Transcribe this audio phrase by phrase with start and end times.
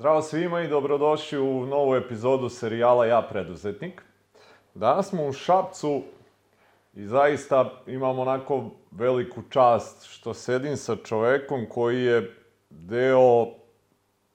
[0.00, 4.02] Zdravo svima i dobrodošli u novu epizodu serijala Ja preduzetnik.
[4.74, 6.02] Danas smo u Šapcu
[6.94, 12.34] i zaista imam onako veliku čast što sedim sa čovekom koji je
[12.70, 13.46] deo,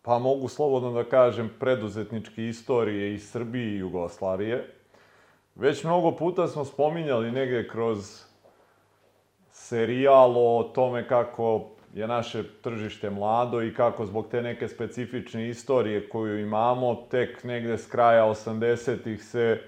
[0.01, 4.73] pa mogu slobodno da kažem, preduzetničke istorije iz Srbije i Jugoslavije.
[5.55, 8.23] Već mnogo puta smo spominjali negde kroz
[9.51, 16.09] serijal o tome kako je naše tržište mlado i kako zbog te neke specifične istorije
[16.09, 19.61] koju imamo, tek negde s kraja 80-ih se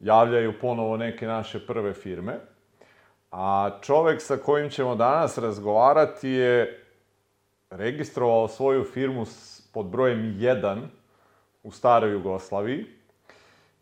[0.00, 2.40] javljaju ponovo neke naše prve firme.
[3.30, 6.84] A čovek sa kojim ćemo danas razgovarati je
[7.70, 9.24] registrovao svoju firmu
[9.72, 10.80] pod brojem 1
[11.62, 12.86] u staroj Jugoslaviji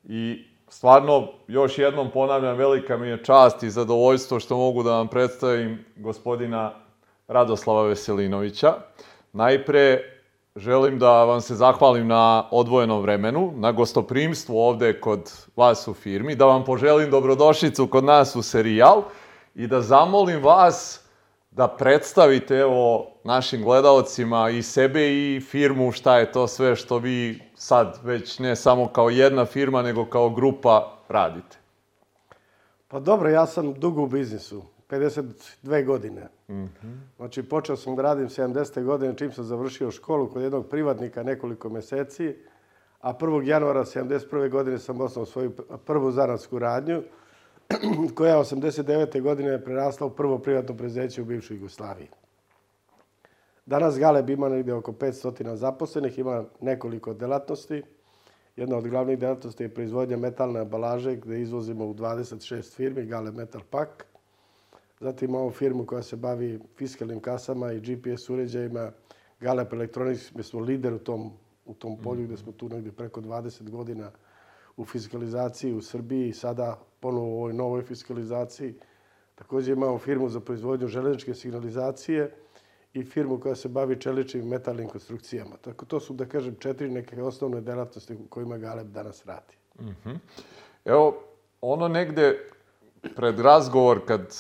[0.05, 5.09] i stvarno, još jednom ponavljam, velika mi je čast i zadovoljstvo što mogu da vam
[5.09, 6.88] predstavim gospodina
[7.29, 8.75] Radoslava Veselinovića.
[9.33, 10.01] Najpre,
[10.57, 16.35] želim da vam se zahvalim na odvojenom vremenu, na gostoprimstvu ovde kod vas u firmi,
[16.35, 19.03] da vam poželim dobrodošlicu kod nas u serijal
[19.55, 21.05] i da zamolim vas
[21.51, 27.43] da predstavite evo našim gledaocima i sebe i firmu šta je to sve što vi
[27.55, 31.57] sad već ne samo kao jedna firma nego kao grupa radite.
[32.89, 36.29] Pa dobro, ja sam dugo u biznisu, 52 godine.
[36.49, 36.99] Mm -hmm.
[37.17, 38.85] Znači, počeo sam da radim 70.
[38.85, 42.37] godine, čim sam završio školu kod jednog privatnika nekoliko meseci,
[43.01, 43.47] a 1.
[43.47, 44.51] januara 71.
[44.51, 45.53] godine sam osnovao svoju
[45.85, 47.03] prvu zanatsku radnju,
[48.17, 49.23] koja 89.
[49.23, 52.09] godine je prerasla u prvo privatno prezeće u bivšoj Jugoslaviji.
[53.67, 57.83] Danas Galeb ima negde oko 500 zaposlenih, ima nekoliko delatnosti.
[58.57, 63.61] Jedna od glavnih delatnosti je proizvodnja metalne ambalaže gde izvozimo u 26 firmi, Galeb Metal
[63.71, 63.91] Pack.
[65.01, 68.93] Zatim imamo firmu koja se bavi fiskalnim kasama i GPS uređajima,
[69.41, 71.33] Galeb Electronics, mi smo lider u tom,
[71.65, 74.11] u tom polju gde smo tu negde preko 20 godina
[74.77, 78.75] u fiskalizaciji u Srbiji i sada ponovo u ovoj novoj fiskalizaciji.
[79.35, 82.35] Takođe imamo firmu za proizvodnju železničke signalizacije
[82.95, 85.57] i firmu koja se bavi čeličnim metalnim konstrukcijama.
[85.57, 89.55] Tako to su, da kažem, četiri neke osnovne delatnosti u kojima Galeb danas radi.
[89.81, 90.19] Mm -hmm.
[90.85, 91.23] Evo,
[91.61, 92.39] ono negde
[93.17, 94.35] pred razgovor kad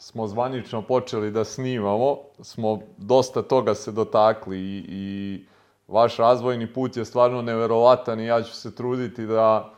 [0.00, 5.44] smo zvanično počeli da snimamo, smo dosta toga se dotakli i, i
[5.88, 9.74] vaš razvojni put je stvarno neverovatan i ja ću se truditi da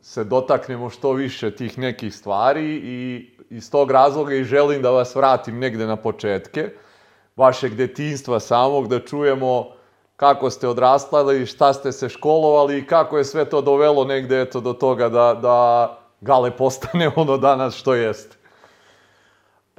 [0.00, 5.14] se dotaknemo što više tih nekih stvari i iz tog razloga i želim da vas
[5.14, 6.70] vratim negde na početke
[7.36, 9.66] vašeg detinstva samog, da čujemo
[10.16, 14.60] kako ste odrastali, šta ste se školovali i kako je sve to dovelo negde eto
[14.60, 18.41] do toga da, da Gale postane ono danas što jeste.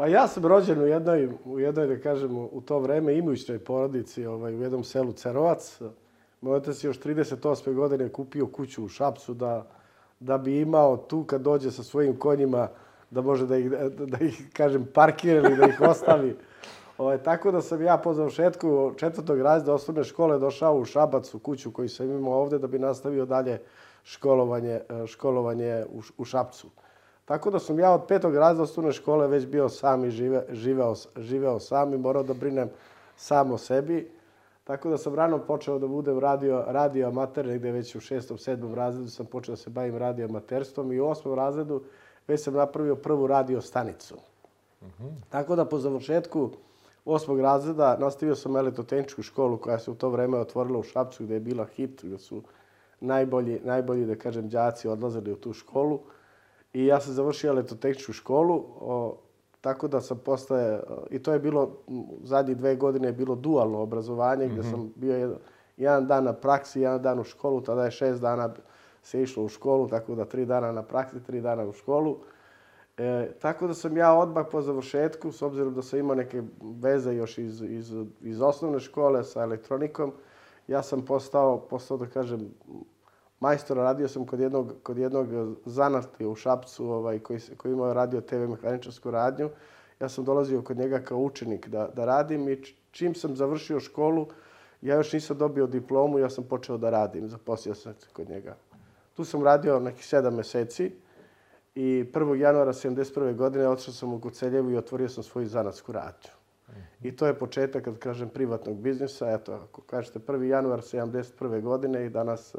[0.03, 4.25] Pa ja sam rođen u jednoj, u jednoj da kažem, u to vreme imućnoj porodici,
[4.25, 5.79] ovaj, u jednom selu Cerovac.
[6.41, 7.73] Moj otac je još 38.
[7.73, 9.65] godine kupio kuću u Šapcu da,
[10.19, 12.67] da bi imao tu kad dođe sa svojim konjima
[13.11, 16.35] da može da ih, da ih kažem, parkira ili da ih ostavi.
[16.97, 21.39] Ovaj, tako da sam ja po završetku četvrtog razreda osnovne škole došao u Šabac, u
[21.39, 23.61] kuću koju sam imao ovde, da bi nastavio dalje
[24.03, 26.67] školovanje, školovanje u, u Šapcu.
[27.25, 30.93] Tako da sam ja od petog razreda osnovne škole već bio sam i žive, živeo,
[31.17, 32.69] živeo sam i morao da brinem
[33.15, 34.11] sam o sebi.
[34.63, 38.75] Tako da sam rano počeo da budem radio, radio amater, negde već u šestom, sedmom
[38.75, 41.83] razredu sam počeo da se bavim radio amaterstvom i u osmom razredu
[42.27, 44.15] već sam napravio prvu radio stanicu.
[44.81, 45.11] Mm -hmm.
[45.29, 46.49] Tako da po završetku
[47.05, 51.33] osmog razreda nastavio sam elektrotehničku školu koja se u to vreme otvorila u Šapcu gde
[51.33, 52.43] je bila hit, gde su
[52.99, 55.99] najbolji, najbolji da kažem, đaci odlazili u tu školu.
[56.73, 59.17] I ja sam završio elektrotehničku školu, o,
[59.61, 60.79] tako da sam postaje,
[61.09, 61.77] i to je bilo,
[62.23, 64.71] zadnjih dve godine je bilo dualno obrazovanje, gde mm -hmm.
[64.71, 65.37] sam bio jedan,
[65.77, 68.53] jedan dan na praksi, jedan dan u školu, tada je šest dana
[69.03, 72.17] se išlo u školu, tako da tri dana na praksi, tri dana u školu.
[72.97, 77.15] E, tako da sam ja odmah po završetku, s obzirom da sam imao neke veze
[77.15, 80.13] još iz, iz, iz osnovne škole sa elektronikom,
[80.67, 82.49] ja sam postao, postao da kažem,
[83.43, 85.27] majstor, radio sam kod jednog, kod jednog
[85.65, 89.49] zanatija u Šapcu ovaj, koji, koji imao radio TV mehaničarsku radnju.
[89.99, 92.61] Ja sam dolazio kod njega kao učenik da, da radim i
[92.91, 94.27] čim sam završio školu,
[94.81, 98.55] ja još nisam dobio diplomu, ja sam počeo da radim, zaposlio sam se kod njega.
[99.15, 100.91] Tu sam radio nekih sedam meseci
[101.75, 102.35] i 1.
[102.35, 103.35] januara 71.
[103.35, 106.31] godine otišao sam u Kuceljevu i otvorio sam svoju zanatsku radnju.
[107.01, 109.31] I to je početak, kad kažem, privatnog biznisa.
[109.31, 110.43] Eto, ako kažete 1.
[110.43, 111.61] januar 71.
[111.61, 112.55] godine i danas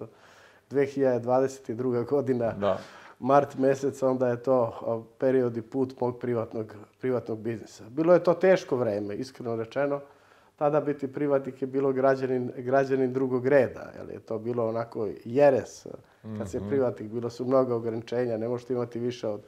[0.70, 2.06] 2022.
[2.06, 2.78] godina, da.
[3.18, 7.84] mart mesec, onda je to period i put mog privatnog, privatnog biznisa.
[7.88, 10.00] Bilo je to teško vreme, iskreno rečeno.
[10.56, 13.92] tada biti privatnik je bilo građanin, građanin drugog reda.
[13.96, 15.86] Jel je to bilo onako jeres.
[16.38, 18.36] Kad se privatnik, bilo su mnoga ograničenja.
[18.36, 19.40] Ne možete imati više od,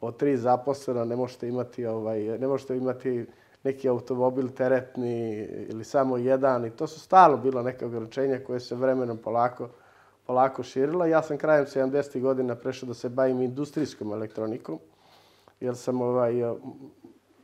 [0.00, 3.26] od tri zaposlena, ne možete imati, ovaj, ne možete imati
[3.64, 6.66] neki automobil teretni ili samo jedan.
[6.66, 9.68] I to su stalno bilo neke ograničenja koje se vremenom polako,
[10.26, 11.06] polako širila.
[11.06, 12.20] Ja sam krajem 70.
[12.20, 14.78] godina prešao da se bavim industrijskom elektronikom,
[15.60, 16.34] jer sam ovaj,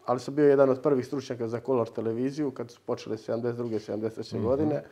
[0.07, 3.93] ali sam bio jedan od prvih stručnjaka za kolor televiziju kad su počele 72.
[3.93, 4.35] 73.
[4.35, 4.43] Mm -hmm.
[4.43, 4.83] godine.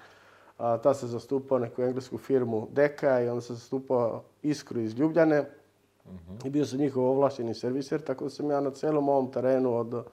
[0.58, 5.40] A, ta se zastupao neku englesku firmu Deka i onda se zastupao Iskru iz Ljubljane.
[5.40, 6.46] Mm -hmm.
[6.46, 10.04] I bio sam njihov ovlašćeni serviser, tako da sam ja na celom ovom terenu od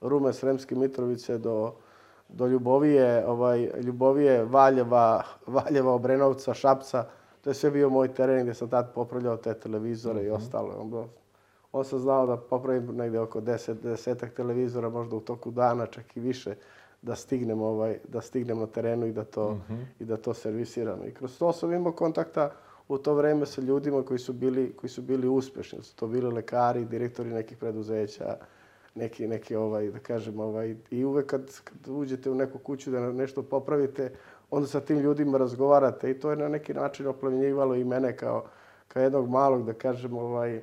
[0.00, 1.72] Rume, Sremske Mitrovice do,
[2.28, 7.04] do Ljubovije, ovaj, Ljubovije, Valjeva, Valjeva, Obrenovca, Šapca.
[7.40, 10.28] To je sve bio moj teren gdje sam tad popravljao te televizore mm -hmm.
[10.28, 10.74] i ostalo.
[10.80, 11.04] Onda
[11.72, 16.16] on sam znao da popravim negde oko 10 desetak televizora, možda u toku dana, čak
[16.16, 16.54] i više,
[17.02, 19.84] da stignem, ovaj, da stignem na terenu i da to, mm -hmm.
[20.00, 21.06] i da to servisiram.
[21.08, 22.50] I kroz to sam imao kontakta
[22.88, 25.82] u to vreme sa ljudima koji su bili, koji su bili uspešni.
[25.82, 28.36] Su to bili lekari, direktori nekih preduzeća,
[28.94, 33.12] neki, neki ovaj, da kažem, ovaj, i uvek kad, kad uđete u neku kuću da
[33.12, 34.12] nešto popravite,
[34.50, 38.44] onda sa tim ljudima razgovarate i to je na neki način oplemenjivalo i mene kao,
[38.88, 40.62] kao jednog malog, da kažem, ovaj,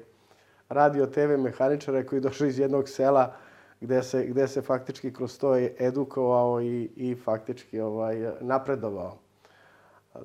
[0.70, 3.34] radio TV mehaničara koji došao iz jednog sela
[3.82, 9.18] gde se, gde se faktički kroz to edukovao i, i faktički ovaj, napredovao.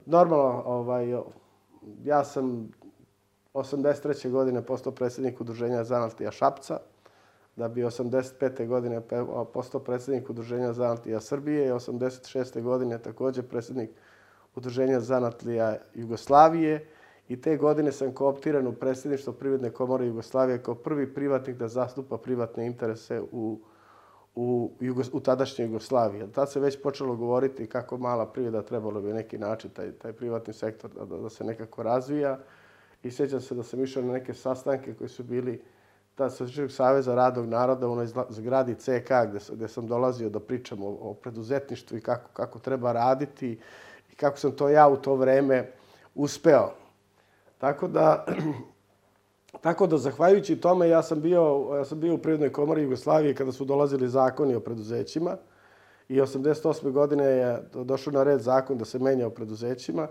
[0.06, 1.17] Normalno, ovaj,
[2.05, 2.69] ja sam
[3.55, 4.31] 83.
[4.31, 6.79] godine postao predsjednik udruženja Zanatija Šapca,
[7.57, 8.67] da bi 85.
[8.67, 9.01] godine
[9.53, 12.63] postao predsjednik udruženja Zanatlija Srbije i 86.
[12.63, 13.91] godine također predsjednik
[14.55, 16.87] udruženja Zanatlija Jugoslavije
[17.29, 22.19] i te godine sam kooptiran u predsjedništvo Privredne komore Jugoslavije kao prvi privatnik da zastupa
[22.19, 23.61] privatne interese u,
[24.35, 26.33] u, Jugos, u tadašnjoj Jugoslaviji.
[26.33, 30.53] Tad se već počelo govoriti kako mala privreda trebalo bi neki način taj, taj privatni
[30.53, 32.39] sektor da, da se nekako razvija.
[33.03, 35.63] I sjećam se da sam išao na neke sastanke koji su bili
[36.23, 40.83] ta Srpskog saveza radnog naroda u onoj zgradi CK gde, gde sam dolazio da pričam
[40.83, 43.59] o, o preduzetništvu i kako, kako treba raditi
[44.13, 45.73] i kako sam to ja u to vreme
[46.15, 46.71] uspeo.
[47.59, 48.27] Tako da,
[49.67, 53.53] tako da, zahvaljujući tome, ja sam bio, ja sam bio u Prirodnoj komori Jugoslavije kada
[53.53, 55.37] su dolazili zakoni o preduzećima
[56.09, 56.91] i 88.
[56.91, 60.09] godine je došao na red zakon da se menja o preduzećima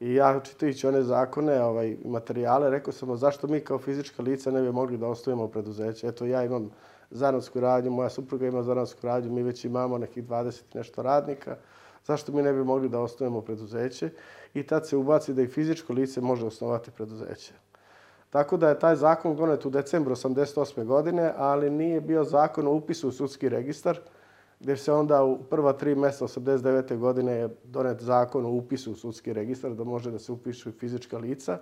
[0.00, 4.62] i ja čitajući one zakone, ovaj, materijale, rekao sam, zašto mi kao fizička lica ne
[4.62, 6.08] bi mogli da ostavimo preduzeće?
[6.08, 6.70] Eto, ja imam
[7.10, 11.56] zanatsku radnju, moja supruga ima zanatsku radnju, mi već imamo nekih 20 nešto radnika,
[12.04, 14.10] zašto mi ne bi mogli da osnovimo preduzeće?
[14.56, 17.52] i tad se ubaci da i fizičko lice može osnovati preduzeće.
[18.30, 20.84] Tako da je taj zakon donet u decembru 88.
[20.84, 23.98] godine, ali nije bio zakon o upisu u sudski registar,
[24.60, 26.98] gdje se onda u prva tri mjeseca 89.
[26.98, 30.72] godine je donet zakon o upisu u sudski registar, da može da se upišu i
[30.72, 31.58] fizička lica.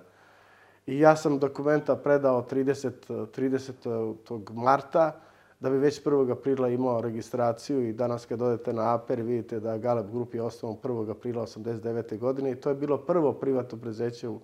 [0.86, 2.90] I ja sam dokumenta predao 30.
[3.08, 4.52] 30.
[4.52, 5.20] marta,
[5.60, 6.32] da bi već 1.
[6.32, 10.76] aprila imao registraciju i danas kad odete na APER vidite da Galeb Grup je osnovan
[10.82, 11.10] 1.
[11.10, 12.18] aprila 89.
[12.18, 14.40] godine i to je bilo prvo privatno prezeće u,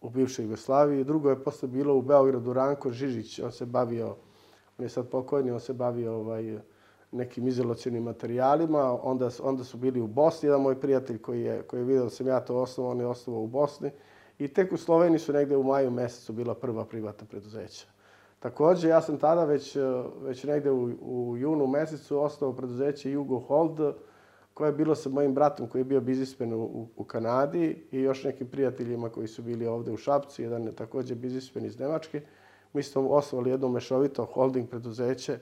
[0.00, 1.04] u bivšoj Jugoslaviji.
[1.04, 4.06] Drugo je posle bilo u Beogradu Ranko Žižić, on se bavio,
[4.78, 6.58] on je sad pokojni, on se bavio ovaj,
[7.12, 8.98] nekim izolacijenim materijalima.
[9.02, 12.10] Onda, onda su bili u Bosni, jedan moj prijatelj koji je, koji je vidio da
[12.10, 13.90] sam ja to osnovao, on je osnovao u Bosni.
[14.38, 17.86] I tek u Sloveniji su negde u maju mesecu bila prva privatna preduzeća.
[18.38, 19.76] Takođe, ja sam tada već,
[20.22, 23.80] već negde u, u junu mesecu ostao preduzeće Jugo Hold,
[24.54, 28.24] koje je bilo sa mojim bratom koji je bio biznismen u, u Kanadi i još
[28.24, 32.22] nekim prijateljima koji su bili ovde u Šapcu, jedan je takođe biznismen iz Nemačke.
[32.72, 35.38] Mi smo osnovali jedno mešovito holding preduzeće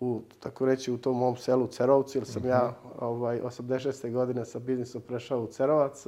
[0.00, 4.12] u, tako reći, u tom mom selu Cerovci, jer sam ja ovaj, 86.
[4.12, 6.06] godine sa biznisom prešao u Cerovac.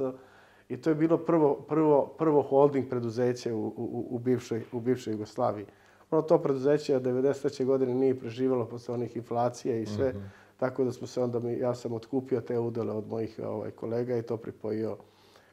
[0.69, 5.13] I to je bilo prvo, prvo, prvo holding preduzeće u, u, u, bivšoj, u bivšoj
[5.13, 5.65] Jugoslaviji
[6.11, 7.65] ono to preduzeće od 93.
[7.65, 10.09] godine nije preživalo posle onih inflacija i sve.
[10.09, 10.29] Mm -hmm.
[10.57, 14.17] Tako da smo se onda, mi, ja sam otkupio te udele od mojih ovaj, kolega
[14.17, 14.97] i to pripojio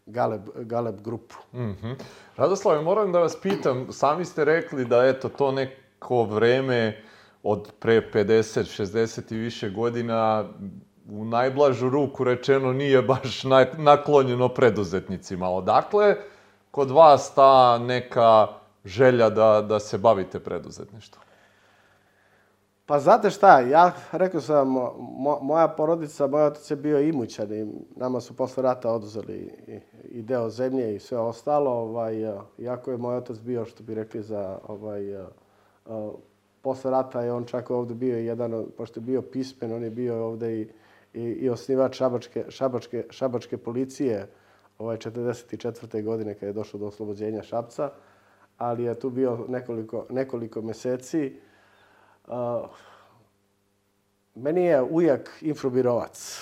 [0.06, 1.34] Galeb, Galeb grupu.
[1.52, 1.94] Mm -hmm.
[2.36, 7.02] Radoslav, moram da vas pitam, sami ste rekli da eto to neko vreme
[7.42, 10.44] od pre 50, 60 i više godina
[11.10, 13.44] u najblažu ruku rečeno nije baš
[13.78, 15.48] naklonjeno preduzetnicima.
[15.48, 16.16] Odakle
[16.70, 18.46] kod vas ta neka
[18.84, 21.24] želja da, da se bavite preduzetništvom?
[22.86, 24.68] Pa znate šta, ja rekao sam,
[24.98, 27.66] mo, moja porodica, moj otac je bio imućan i
[27.96, 29.80] nama su posle rata oduzeli i,
[30.18, 31.70] i deo zemlje i sve ostalo.
[31.70, 32.14] Ovaj,
[32.58, 35.02] iako je moj otac bio, što bi rekli, za ovaj,
[36.68, 40.26] posle rata je on čak ovde bio jedan, pošto je bio pismen, on je bio
[40.26, 40.68] ovde i
[41.14, 44.28] i, i osnivač Šabačke, Šabačke, Šabačke policije
[44.78, 46.04] ovaj 44.
[46.04, 47.90] godine kad je došlo do oslobođenja Šapca,
[48.58, 51.32] ali je tu bio nekoliko, nekoliko meseci.
[52.28, 52.34] Uh,
[54.34, 56.40] meni je ujak infrobirovac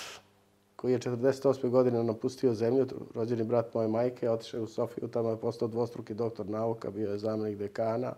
[0.75, 1.69] koji je 48.
[1.69, 6.49] godine napustio zemlju, rođeni brat moje majke, otišao u Sofiju, tamo je postao dvostruki doktor
[6.49, 8.13] nauka, bio je zamjenik dekana.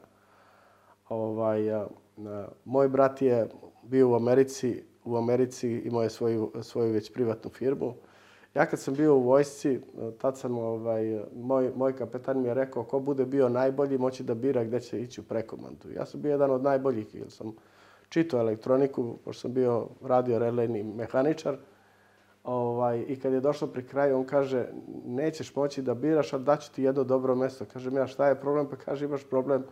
[1.09, 1.87] Ovaj, a,
[2.17, 3.47] a, moj brat je
[3.83, 7.93] bio u Americi, u Americi imao je svoju, svoju već privatnu firmu.
[8.55, 9.79] Ja kad sam bio u vojsci,
[10.17, 14.33] tad sam, ovaj, moj, moj kapetan mi je rekao ko bude bio najbolji moći da
[14.33, 15.91] bira gde će ići u prekomandu.
[15.95, 17.55] Ja sam bio jedan od najboljih, jer sam
[18.09, 21.57] čitao elektroniku, pošto sam bio radio relejni mehaničar.
[22.43, 24.67] Ovaj, I kad je došlo pri kraju, on kaže,
[25.05, 27.65] nećeš moći da biraš, ali daću ti jedno dobro mesto.
[27.73, 28.67] Kažem ja, šta je problem?
[28.69, 29.63] Pa kaže, imaš problem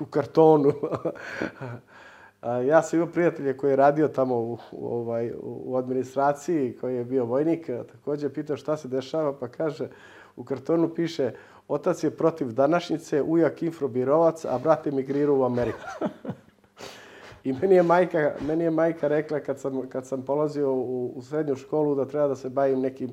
[0.00, 0.72] u kartonu.
[2.70, 7.24] ja sam imao prijatelja koji je radio tamo u, ovaj, u administraciji, koji je bio
[7.24, 7.66] vojnik.
[7.66, 9.88] Takođe pitao šta se dešava, pa kaže,
[10.36, 11.32] u kartonu piše,
[11.68, 15.78] otac je protiv današnjice, ujak infrobirovac, a brat emigrirao u Ameriku.
[17.44, 21.22] I meni je majka, meni je majka rekla kad sam, kad sam polazio u, u
[21.22, 23.10] srednju školu da treba da se bavim nekim,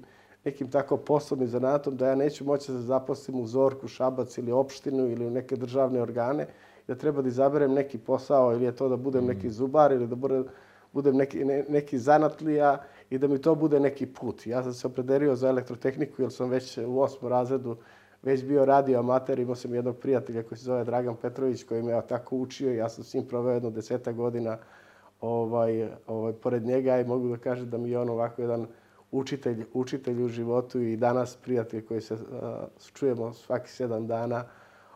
[0.47, 4.51] nekim tako poslom i zanatom, da ja neću moći da zaposlim u Zorku, Šabac ili
[4.51, 6.47] opštinu ili u neke državne organe,
[6.87, 9.27] da treba da izaberem neki posao ili je to da budem mm.
[9.27, 10.45] neki zubar ili da budem,
[10.93, 12.77] budem neki, ne, neki zanatlija
[13.09, 14.47] i da mi to bude neki put.
[14.47, 17.75] Ja sam se opredelio za elektrotehniku jer sam već u osmom razredu
[18.23, 22.01] već bio radio amater, imao sam jednog prijatelja koji se zove Dragan Petrović, koji me
[22.07, 24.57] tako učio i ja sam s njim proveo jedno deseta godina
[25.21, 28.67] ovaj, ovaj, pored njega i mogu da kažem da mi je on ovako jedan
[29.11, 32.19] učitelj, učitelj u životu i danas prijatelj koji se uh,
[32.93, 34.43] čujemo svaki sedam dana,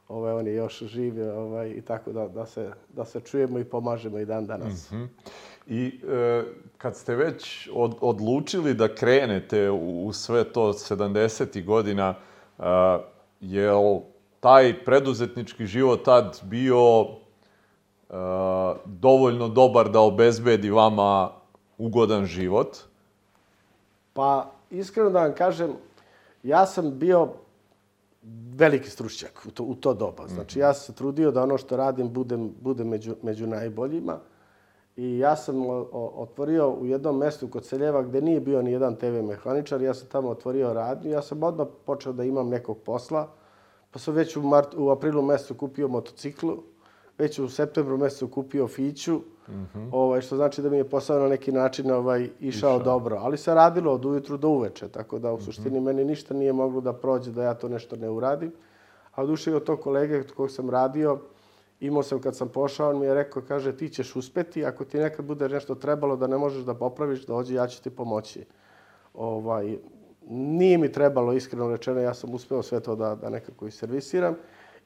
[0.07, 3.63] ovaj, on je još živ ovaj, i tako da, da, se, da se čujemo i
[3.63, 4.91] pomažemo i dan danas.
[4.91, 5.07] Mm -hmm.
[5.67, 6.43] I e,
[6.77, 11.65] kad ste već od, odlučili da krenete u, u sve to 70.
[11.65, 12.15] godina,
[12.61, 12.65] Uh,
[13.39, 13.99] jel
[14.39, 17.07] taj preduzetnički život tad bio uh,
[18.85, 21.31] dovoljno dobar da obezbedi vama
[21.77, 22.77] ugodan život?
[24.13, 25.73] Pa, iskreno da vam kažem,
[26.43, 27.27] ja sam bio
[28.55, 30.27] veliki stručnjak u to, u to doba.
[30.27, 34.19] Znači, ja sam se trudio da ono što radim budem, budem među, među najboljima.
[34.95, 35.55] I ja sam
[36.15, 39.81] otvorio u jednom mestu kod Seljeva gde nije bio ni jedan TV mehaničar.
[39.81, 41.11] Ja sam tamo otvorio radnju.
[41.11, 43.27] Ja sam odmah počeo da imam nekog posla.
[43.91, 46.63] Pa sam već u, mart, u aprilu mesecu kupio motociklu.
[47.21, 49.15] Već u septembru mesecu kupio fiću.
[49.49, 49.89] Mm -hmm.
[49.91, 52.79] ovaj, što znači da mi je posao na neki način ovaj, išao, išao.
[52.79, 53.17] dobro.
[53.21, 54.87] Ali se radilo od ujutru do uveče.
[54.87, 55.45] Tako da u mm -hmm.
[55.45, 58.51] suštini meni ništa nije moglo da prođe da ja to nešto ne uradim.
[59.15, 61.19] A odušio od tog kolege kog sam radio,
[61.79, 64.97] imao sam kad sam pošao, on mi je rekao, kaže, ti ćeš uspeti, ako ti
[64.97, 68.45] nekad bude nešto trebalo da ne možeš da popraviš, dođi, ja ću ti pomoći.
[69.13, 69.77] Ovaj,
[70.29, 74.35] nije mi trebalo, iskreno rečeno, ja sam uspeo sve to da, da nekako i servisiram.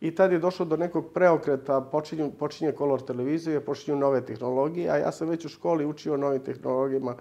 [0.01, 4.97] I tad je došlo do nekog preokreta, počinju, počinje kolor televizije, počinju nove tehnologije, a
[4.97, 7.15] ja sam već u školi učio o novim tehnologijama,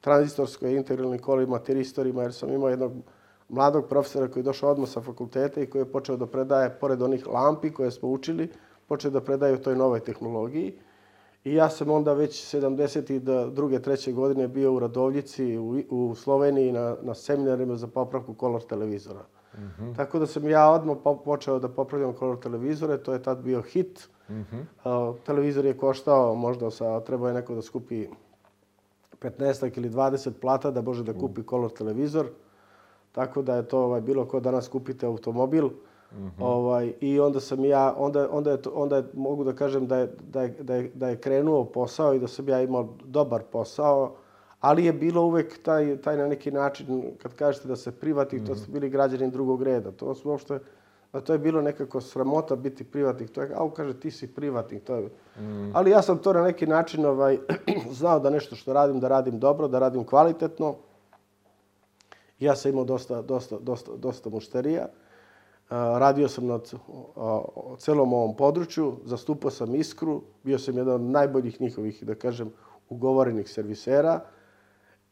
[0.00, 2.92] tranzistorskoj, integralnim kolima, teristorima, jer sam imao jednog
[3.48, 7.02] mladog profesora koji je došao odmah sa fakulteta i koji je počeo da predaje, pored
[7.02, 8.48] onih lampi koje smo učili,
[8.86, 10.74] počeli da predaju toj novoj tehnologiji.
[11.44, 13.80] I ja sam onda već 72.
[13.80, 19.24] treće godine bio u Radovljici u, u Sloveniji na, na seminarima za popravku kolor televizora.
[19.56, 19.96] Mm -hmm.
[19.96, 24.08] Tako da sam ja odmah počeo da popravljam kolor televizore, to je tad bio hit.
[24.28, 24.62] Mm -hmm.
[24.84, 28.06] A, televizor je koštao možda sa, trebao je neko da skupi
[29.20, 32.26] 15 ili 20 plata da može da kupi kolor televizor.
[33.12, 35.68] Tako da je to ovaj, bilo ko danas kupite automobil.
[36.12, 36.30] -hmm.
[36.38, 40.12] ovaj, I onda sam ja, onda, onda, je onda je, mogu da kažem da je,
[40.30, 44.14] da, je, da, je, da je krenuo posao i da sam ja imao dobar posao,
[44.60, 48.46] ali je bilo uvek taj, taj na neki način, kad kažete da se privatnik, mm
[48.46, 49.90] to su bili građani drugog reda.
[49.92, 50.58] To su uopšte,
[51.12, 53.30] a to je bilo nekako sramota biti privatnik.
[53.30, 54.84] To je, au, kaže, ti si privatnik.
[54.84, 55.10] To je,
[55.40, 55.70] mm.
[55.74, 57.38] Ali ja sam to na neki način ovaj,
[57.98, 60.74] znao da nešto što radim, da radim dobro, da radim kvalitetno.
[62.40, 64.88] Ja sam imao dosta, dosta, dosta, dosta mušterija.
[65.70, 66.58] Radio sam na
[67.78, 72.52] celom ovom području, zastupao sam Iskru, bio sam jedan od najboljih njihovih, da kažem,
[72.88, 74.20] ugovorenih servisera.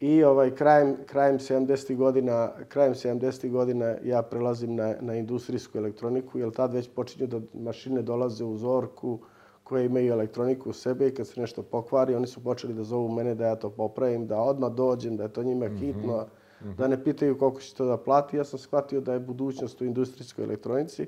[0.01, 1.97] I ovaj, krajem, krajem 70.
[1.97, 3.51] godina, krajem 70.
[3.51, 8.57] godina ja prelazim na, na industrijsku elektroniku, jer tad već počinju da mašine dolaze u
[8.57, 9.19] Zorku,
[9.65, 13.09] koje imaju elektroniku u sebe i kad se nešto pokvari, oni su počeli da zovu
[13.09, 16.17] mene da ja to popravim, da odmah dođem, da je to njima hitno.
[16.17, 16.77] Mm -hmm.
[16.77, 18.37] da ne pitaju koliko će to da plati.
[18.37, 21.07] Ja sam shvatio da je budućnost u industrijskoj elektronici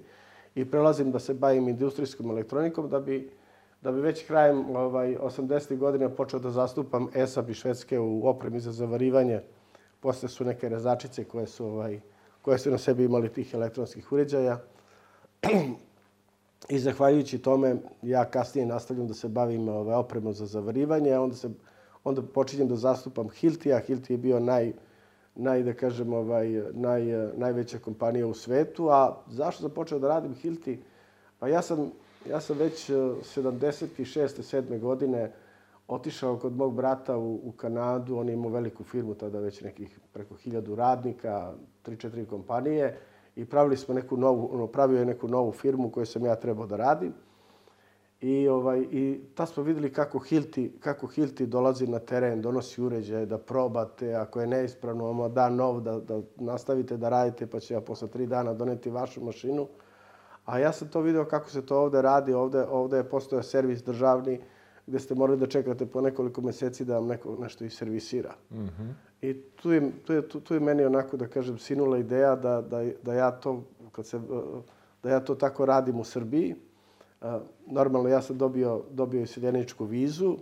[0.55, 3.31] i prelazim da se bavim industrijskom elektronikom da bi,
[3.87, 5.77] da bi već krajem ovaj, 80.
[5.79, 9.41] godina počeo da zastupam ESAB i Švedske u opremi za zavarivanje.
[10.01, 12.01] Posle su neke rezačice koje su, ovaj,
[12.43, 14.59] koje su na sebi imali tih elektronskih uređaja.
[16.75, 21.37] I zahvaljujući tome, ja kasnije nastavljam da se bavim ovaj, opremom za zavarivanje, a onda,
[21.37, 21.51] se,
[22.05, 24.73] onda počinjem da zastupam Hilti, a Hilti je bio naj,
[25.35, 27.03] naj, da kažem, ovaj, naj,
[27.37, 28.89] najveća kompanija u svetu.
[28.91, 30.83] A zašto sam počeo da radim Hilti?
[31.39, 31.93] Pa ja sam,
[32.31, 34.03] ja sam već 76.
[34.03, 34.81] 7.
[34.81, 35.33] godine
[35.89, 38.17] otišao kod mog brata u, u Kanadu.
[38.17, 41.53] On je imao veliku firmu, tada već nekih preko hiljadu radnika,
[41.85, 42.99] 3-4 kompanije
[43.37, 46.67] i pravili smo neku novu, ono, pravio je neku novu firmu koju sam ja trebao
[46.67, 47.13] da radim.
[48.21, 53.27] I, ovaj, i ta smo videli kako Hilti, kako Hilti dolazi na teren, donosi uređaje
[53.27, 57.75] da probate, ako je neispravno, vam da nov, da, da nastavite da radite, pa će
[57.75, 59.67] ja posle tri dana doneti vašu mašinu.
[60.47, 63.83] A ja sam to video kako se to ovde radi, ovde, ovde je postojao servis
[63.85, 64.41] državni,
[64.87, 68.35] gde ste morali da čekate po nekoliko meseci da vam neko nešto iservisira.
[68.51, 68.93] Mm -hmm.
[69.23, 72.61] I tu je, tu, je, tu, tu je meni onako, da kažem, sinula ideja da,
[72.61, 73.63] da, da ja to,
[73.93, 74.21] kad se,
[75.03, 76.55] da ja to tako radim u Srbiji.
[77.67, 80.37] Normalno, ja sam dobio, dobio iseljeničku vizu,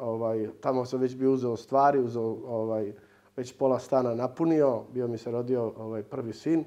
[0.00, 2.92] ovaj, tamo sam već bio uzeo stvari, uzeo ovaj,
[3.36, 6.64] već pola stana napunio, bio mi se rodio ovaj, prvi sin.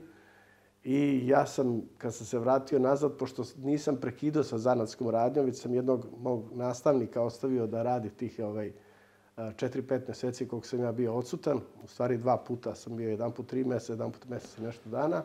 [0.83, 5.61] I ja sam, kad sam se vratio nazad, pošto nisam prekidao sa zanatskom radnjom, već
[5.61, 8.73] sam jednog mog nastavnika ostavio da radi tih ovaj,
[9.37, 11.59] 4-5 meseci koliko sam ja bio odsutan.
[11.83, 14.89] U stvari dva puta sam bio, jedan put tri meseca, jedan put mesec i nešto
[14.89, 15.23] dana.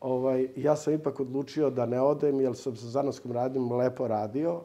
[0.00, 4.60] Ovaj, ja sam ipak odlučio da ne odem, jer sam sa zanatskom radnjom lepo radio.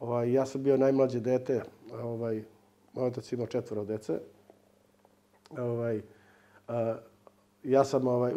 [0.00, 1.62] Ovaj, ja sam bio najmlađe dete,
[2.02, 2.44] ovaj,
[2.92, 4.18] moj otac imao četvoro dece.
[5.58, 6.02] Ovaj,
[7.64, 8.32] ja sam ovaj,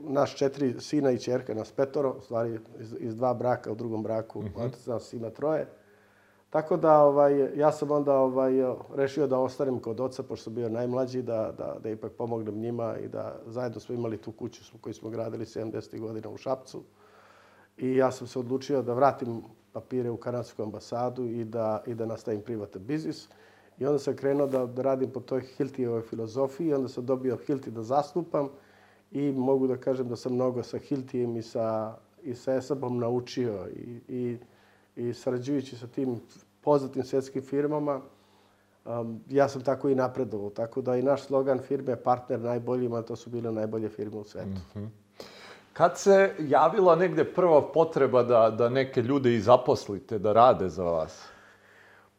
[0.00, 4.02] naš četiri sina i čerka, nas petoro, u stvari iz, iz dva braka, u drugom
[4.02, 5.16] braku, mm -hmm.
[5.16, 5.66] ima troje.
[6.50, 8.52] Tako da ovaj, ja sam onda ovaj,
[8.94, 12.96] rešio da ostanem kod oca, pošto sam bio najmlađi, da, da, da ipak pomognem njima
[12.98, 16.00] i da zajedno smo imali tu kuću koju smo gradili 70.
[16.00, 16.82] godina u Šapcu.
[17.76, 22.06] I ja sam se odlučio da vratim papire u kanadsku ambasadu i da, i da
[22.06, 23.28] nastavim privatan biznis.
[23.78, 27.70] I onda sam krenuo da, da radim po toj Hiltijevoj filozofiji, onda sam dobio Hilti
[27.70, 28.48] da zastupam
[29.10, 33.68] i mogu da kažem da sam mnogo sa Hiltijem i sa, i sa Esabom naučio
[33.76, 34.38] i, i,
[34.96, 36.20] i sarađujući sa tim
[36.60, 38.00] poznatim svetskim firmama,
[38.84, 40.50] um, ja sam tako i napredovao.
[40.50, 44.24] Tako da i naš slogan firme je partner najboljima, to su bile najbolje firme u
[44.24, 44.48] svetu.
[44.48, 44.88] Mm -hmm.
[45.72, 50.84] Kad se javila negde prva potreba da, da neke ljude i zaposlite, da rade za
[50.84, 51.28] vas?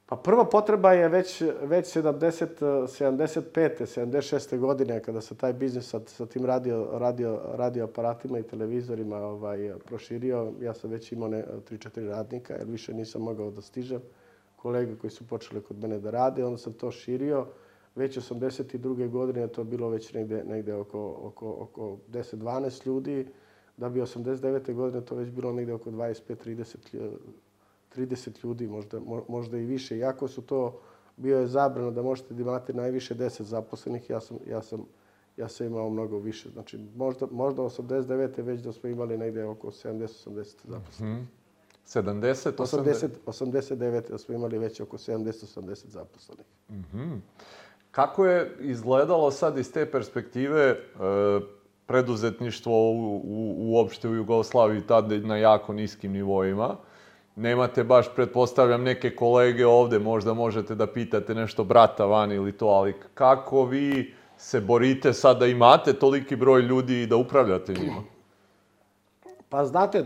[0.10, 3.86] Pa prva potreba je već, već 70, 75.
[3.86, 4.60] 76.
[4.60, 9.74] godine kada se taj biznis sa, sa tim radio, radio, radio aparatima i televizorima ovaj,
[9.86, 10.54] proširio.
[10.62, 14.02] Ja sam već imao 3-4 radnika jer više nisam mogao da stižem.
[14.56, 17.46] Kolege koji su počeli kod mene da rade, onda sam to širio.
[17.96, 19.10] Već 82.
[19.10, 23.28] godine to bilo već negde, negde oko, oko, oko 10-12 ljudi.
[23.78, 24.74] Da bi 89.
[24.74, 26.78] godine to već bilo negde oko 25-30
[27.98, 29.98] 30 ljudi, možda, možda i više.
[29.98, 30.80] Iako su to,
[31.18, 34.86] bio je zabrano da možete da imate najviše 10 zaposlenih, ja sam, ja sam,
[35.38, 36.50] ja sam imao mnogo više.
[36.50, 38.42] Znači, možda, možda 89.
[38.42, 41.00] već da smo imali negde oko 70-80 zaposlenih.
[41.00, 41.26] Mm -hmm.
[41.88, 44.10] 70, 80, 89.
[44.10, 46.46] da smo imali već oko 70-80 zaposlenih.
[46.70, 47.20] Mm -hmm.
[47.92, 50.78] Kako je izgledalo sad iz te perspektive e,
[51.86, 56.76] preduzetništvo u, u, uopšte u Jugoslaviji tada na jako niskim nivoima?
[57.38, 62.68] Nemate baš, pretpostavljam, neke kolege ovde, možda možete da pitate nešto brata van ili to,
[62.68, 68.04] ali kako vi se borite sad da imate toliki broj ljudi i da upravljate njima?
[69.50, 70.06] Pa znate,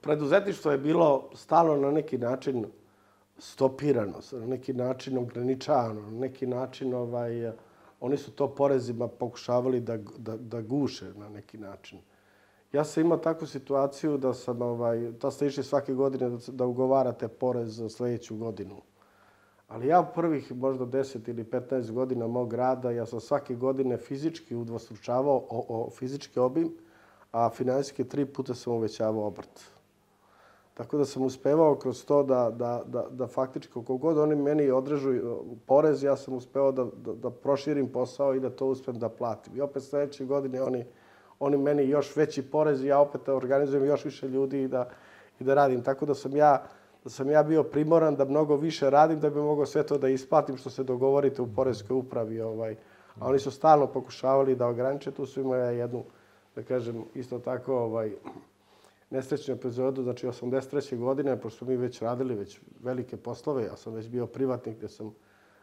[0.00, 2.66] preduzetništvo je bilo stalo na neki način
[3.38, 7.52] stopirano, na neki način ograničavano, na neki način ovaj,
[8.00, 11.98] oni su to porezima pokušavali da, da, da guše na neki način.
[12.72, 16.66] Ja sam imao takvu situaciju da sam, ovaj, da ste išli svake godine da, da
[16.66, 18.76] ugovarate porez za sledeću godinu.
[19.68, 24.56] Ali ja prvih možda 10 ili 15 godina mog rada, ja sam svake godine fizički
[24.56, 26.72] udvostručavao o, o fizički obim,
[27.32, 29.60] a finansijski tri puta sam uvećavao obrt.
[30.74, 34.70] Tako da sam uspevao kroz to da, da, da, da faktički, koliko god oni meni
[34.70, 35.10] odrežu
[35.66, 39.56] porez, ja sam uspevao da, da, da proširim posao i da to uspem da platim.
[39.56, 40.84] I opet sledeće godine oni
[41.40, 44.88] oni meni još veći porez i ja opet organizujem još više ljudi i da,
[45.40, 45.82] i da radim.
[45.82, 46.66] Tako da sam ja
[47.04, 50.08] da sam ja bio primoran da mnogo više radim da bi mogao sve to da
[50.08, 52.40] isplatim što se dogovorite u poreskoj upravi.
[52.40, 52.76] Ovaj.
[53.18, 56.04] A oni su stalno pokušavali da ograniče, tu su imali jednu,
[56.56, 58.12] da kažem, isto tako ovaj,
[59.10, 60.98] nesrećnu epizodu, znači 83.
[60.98, 65.14] godine, pošto mi već radili već velike poslove, ja sam već bio privatnik gde sam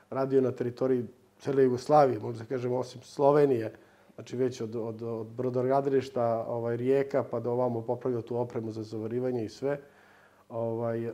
[0.10, 1.06] radio na teritoriji
[1.40, 3.74] cele Jugoslavije, možda da kažem, osim Slovenije,
[4.17, 8.84] znači već od, od, od brodogradilišta ovaj, Rijeka pa do ovamo popravio tu opremu za
[8.84, 9.80] zavarivanje i sve.
[10.49, 10.99] Ovaj,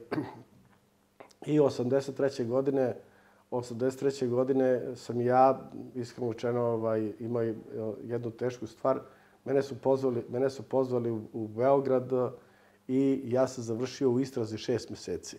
[1.45, 2.47] I 83.
[2.47, 2.95] godine
[3.51, 4.29] 83.
[4.29, 7.43] godine sam ja, iskreno učeno, ovaj, imao
[8.03, 8.99] jednu tešku stvar.
[9.45, 12.11] Mene su pozvali, mene su pozvali u, u Beograd
[12.87, 15.37] i ja sam završio u istrazi šest meseci.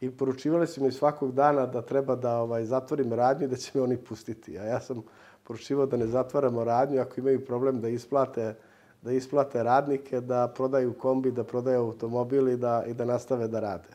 [0.00, 3.70] I poručivali su mi svakog dana da treba da ovaj, zatvorim radnju i da će
[3.74, 4.58] me oni pustiti.
[4.58, 5.02] A ja sam
[5.50, 8.54] poručivao da ne zatvaramo radnju ako imaju problem da isplate
[9.02, 13.88] da isplate radnike, da prodaju kombi, da prodaju automobil da, i da nastave da rade.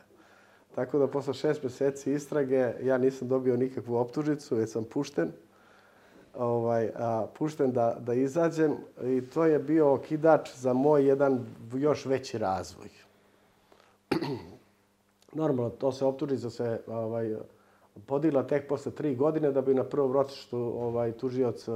[0.74, 5.32] Tako da posle šest meseci istrage ja nisam dobio nikakvu optužicu, već sam pušten.
[6.34, 12.06] Ovaj, a, pušten da, da izađem i to je bio okidač za moj jedan još
[12.06, 12.90] veći razvoj.
[15.32, 17.36] Normalno, to se optužica se ovaj,
[18.06, 21.68] podigla tek posle tri godine da bi na prvom ročištu ovaj, tužioc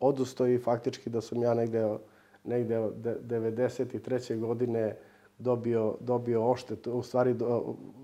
[0.00, 1.96] odustao i faktički da sam ja negde,
[2.44, 4.40] negde 93.
[4.40, 4.96] godine
[5.38, 6.92] dobio, dobio oštetu.
[6.92, 7.36] U stvari,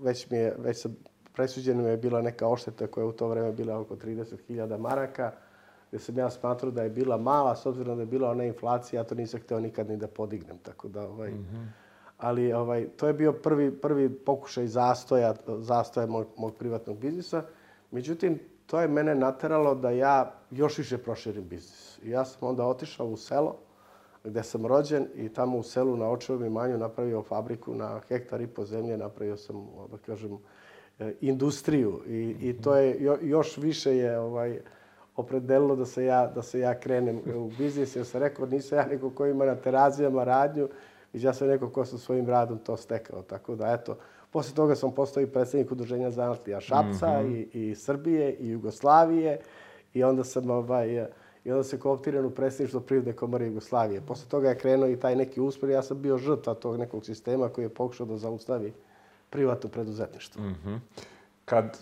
[0.01, 0.95] već mi je, već sam,
[1.33, 5.31] presuđena je bila neka ošteta koja je u to vreme bila oko 30.000 maraka,
[5.89, 8.99] gde sam ja smatrao da je bila mala, s obzirom da je bila ona inflacija,
[8.99, 11.82] ja to nisam hteo nikad ni da podignem, tako da, ovaj, mm -hmm.
[12.23, 17.43] Ali ovaj, to je bio prvi, prvi pokušaj zastoja, zastoja mog, mog privatnog biznisa.
[17.91, 21.99] Međutim, to je mene nateralo da ja još više proširim biznis.
[22.03, 23.55] I ja sam onda otišao u selo,
[24.23, 28.47] gde sam rođen i tamo u selu na očevom imanju napravio fabriku na hektar i
[28.47, 30.37] po zemlje, napravio sam, da kažem,
[30.99, 34.59] e, industriju i, i to je još više je ovaj
[35.15, 38.85] opredelilo da se ja da se ja krenem u biznis jer sam rekao nisam ja
[38.85, 40.69] neko ko ima na terazijama radnju
[41.13, 43.97] i ja sam neko ko sa svojim radom to stekao tako da eto
[44.31, 47.47] posle toga sam postao i predsednik udruženja zanatlija Šapca mm -hmm.
[47.53, 49.39] i, i Srbije i Jugoslavije
[49.93, 51.07] i onda sam ovaj
[51.45, 54.01] i onda se kooptiran u predstavništvo Privredne komore Jugoslavije.
[54.01, 57.49] Posle toga je krenuo i taj neki uspor ja sam bio žrtva tog nekog sistema
[57.49, 58.73] koji je pokušao da zaustavi
[59.29, 60.43] privatno preduzetništvo.
[60.43, 60.79] Mm -hmm.
[61.45, 61.77] Kad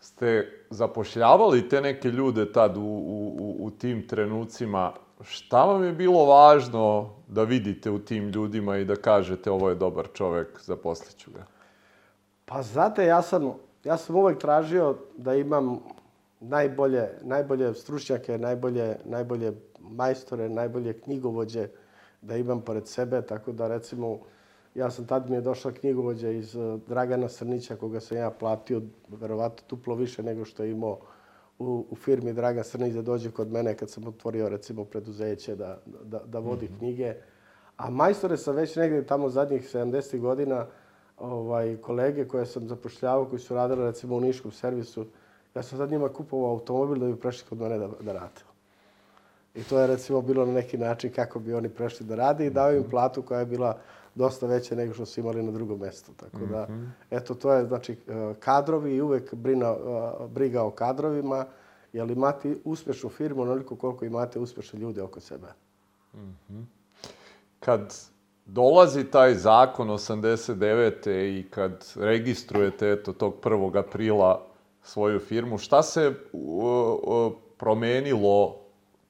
[0.00, 4.92] ste zapošljavali te neke ljude tad u, u, u tim trenucima,
[5.24, 9.74] šta vam je bilo važno da vidite u tim ljudima i da kažete ovo je
[9.74, 11.46] dobar čovek, zaposliću ga?
[12.44, 13.52] Pa znate, ja sam,
[13.84, 15.78] ja sam uvek tražio da imam
[16.40, 21.68] najbolje, najbolje stručnjake, najbolje, najbolje majstore, najbolje knjigovođe
[22.22, 24.18] da imam pored sebe, tako da recimo
[24.74, 28.82] ja sam tad mi je došla knjigovođa iz eh, Dragana Srnića, koga sam ja platio
[29.08, 30.98] verovatno tuplo više nego što je imao
[31.58, 35.78] u, u firmi Dragan Srnić da dođe kod mene kad sam otvorio recimo preduzeće da,
[36.04, 36.78] da, da vodi mm -hmm.
[36.78, 37.14] knjige.
[37.76, 40.18] A majstore sam već negde tamo zadnjih 70.
[40.20, 40.66] godina
[41.18, 45.06] ovaj, kolege koje sam zapošljavao, koji su radili recimo u Niškom servisu,
[45.54, 48.40] Ja sam sad njima kupovao automobil da bi prešli kod mene da, da rade.
[49.54, 52.50] I to je recimo bilo na neki način kako bi oni prešli da rade i
[52.50, 53.78] dao im platu koja je bila
[54.14, 56.12] dosta veća nego što su imali na drugom mestu.
[56.16, 56.90] Tako da, mm -hmm.
[57.10, 59.76] eto, to je, znači, e, kadrovi i uvek brina, e,
[60.28, 61.46] briga o kadrovima,
[61.92, 65.46] jer imate uspešnu firmu onoliko koliko imate uspešne ljude oko sebe.
[66.14, 66.64] Mm -hmm.
[67.60, 67.94] Kad
[68.46, 71.10] dolazi taj zakon 89.
[71.10, 73.78] i kad registrujete, eto, tog 1.
[73.78, 74.46] aprila
[74.82, 75.58] svoju firmu.
[75.58, 78.56] Šta se uh, promenilo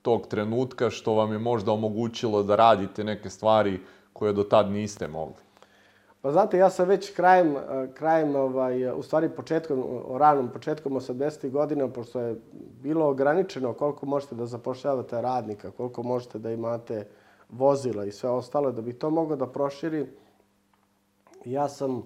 [0.02, 3.80] tog trenutka što vam je možda omogućilo da radite neke stvari
[4.12, 5.42] koje do tad niste mogli?
[6.22, 7.56] Pa znate, ja sam već krajem,
[7.94, 9.84] krajem ovaj, u stvari početkom,
[10.18, 11.50] ranom početkom 80.
[11.50, 12.36] godina, pošto je
[12.82, 17.06] bilo ograničeno koliko možete da zapošljavate radnika, koliko možete da imate
[17.48, 20.06] vozila i sve ostalo, da bi to moglo da proširi,
[21.44, 22.02] ja sam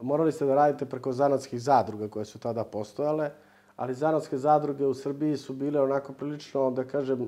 [0.00, 3.30] morali ste da radite preko zanatskih zadruga koje su tada postojale,
[3.76, 7.26] ali zanatske zadruge u Srbiji su bile onako prilično, da kažem, e,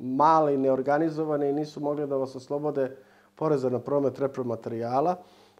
[0.00, 2.96] male i neorganizovane i nisu mogli da vas oslobode
[3.34, 5.16] poreza na promet repromaterijala,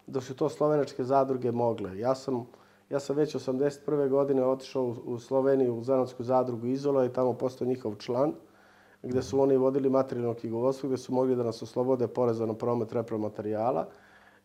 [0.07, 1.99] dok su to slovenačke zadruge mogle.
[1.99, 2.47] Ja sam,
[2.91, 4.09] ja sam već 81.
[4.09, 8.33] godine otišao u Sloveniju u zanatsku zadrugu Izola i tamo postao njihov član,
[9.03, 12.93] gde su oni vodili materijalno knjigovodstvo, gde su mogli da nas oslobode poreza na promet
[12.93, 13.87] repromaterijala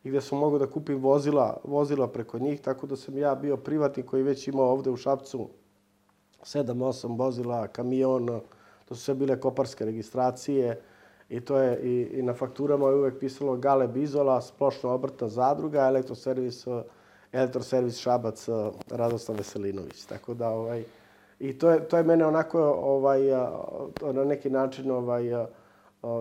[0.03, 3.57] i gde sam mogao da kupim vozila, vozila preko njih, tako da sam ja bio
[3.57, 5.49] privatnik koji već imao ovde u Šapcu
[6.41, 8.27] 7-8 vozila, kamion,
[8.85, 10.81] to su sve bile koparske registracije
[11.29, 15.87] i to je i, i na fakturama je uvek pisalo Galeb Izola, splošno obrtna zadruga,
[15.87, 16.67] elektroservis,
[17.31, 18.47] elektroservis Šabac
[18.89, 20.05] Radoslav Veselinović.
[20.05, 20.83] Tako da ovaj
[21.39, 23.21] i to je to je mene onako ovaj
[24.13, 25.47] na neki način ovaj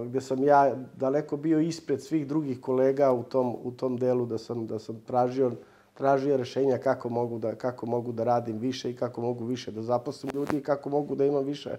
[0.07, 4.39] gde sam ja daleko bio ispred svih drugih kolega u tom, u tom delu da
[4.39, 5.53] sam, da sam tražio,
[5.95, 9.83] tražio rešenja kako mogu, da, kako mogu da radim više i kako mogu više da
[9.83, 11.71] zaposlim ljudi i kako mogu da imam više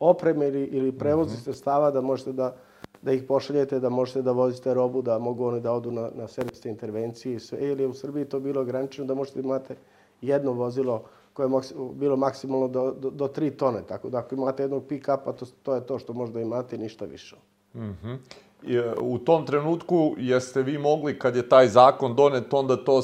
[0.00, 2.56] opreme ili, ili prevoznih sredstava da možete da,
[3.06, 6.26] da ih pošaljete, da možete da vozite robu, da mogu oni da odu na, na
[6.28, 7.58] servisne intervencije i sve.
[7.68, 9.76] Ili u Srbiji to bilo ograničeno da možete da imate
[10.20, 11.50] jedno vozilo koje je
[11.94, 13.82] bilo maksimalno do, do, do 3 tone.
[13.88, 17.36] Tako da ako imate jednog pick-upa, to, to je to što možda imate ništa više.
[17.74, 18.16] Mm -hmm.
[18.62, 23.02] I, u tom trenutku jeste vi mogli, kad je taj zakon donet, onda to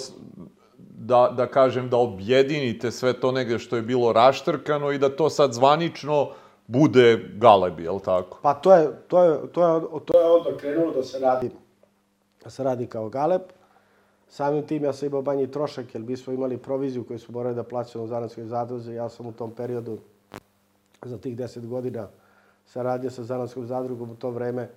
[0.78, 5.30] da, da kažem, da objedinite sve to negde što je bilo raštrkano i da to
[5.30, 6.28] sad zvanično
[6.66, 8.38] bude Galebi, je li tako?
[8.42, 11.50] Pa to je, to je, to je, to je onda krenulo da se radi,
[12.44, 13.42] da se radi kao Galeb.
[14.28, 17.54] Samim tim ja sam imao manji trošak, jer mi smo imali proviziju koju smo morali
[17.54, 18.94] da plaćamo u zanatskoj zadruzi.
[18.94, 19.98] Ja sam u tom periodu,
[21.02, 22.08] za tih deset godina,
[22.64, 24.68] saradio sa zanatskom zadrugom u to vreme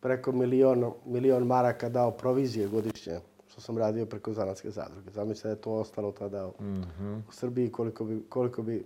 [0.00, 5.10] preko milion, milion maraka dao provizije godišnje što sam radio preko zanatske zadruge.
[5.10, 7.20] Zamislite da je to ostalo tada u, mm -hmm.
[7.28, 8.84] u Srbiji, koliko bi, koliko bi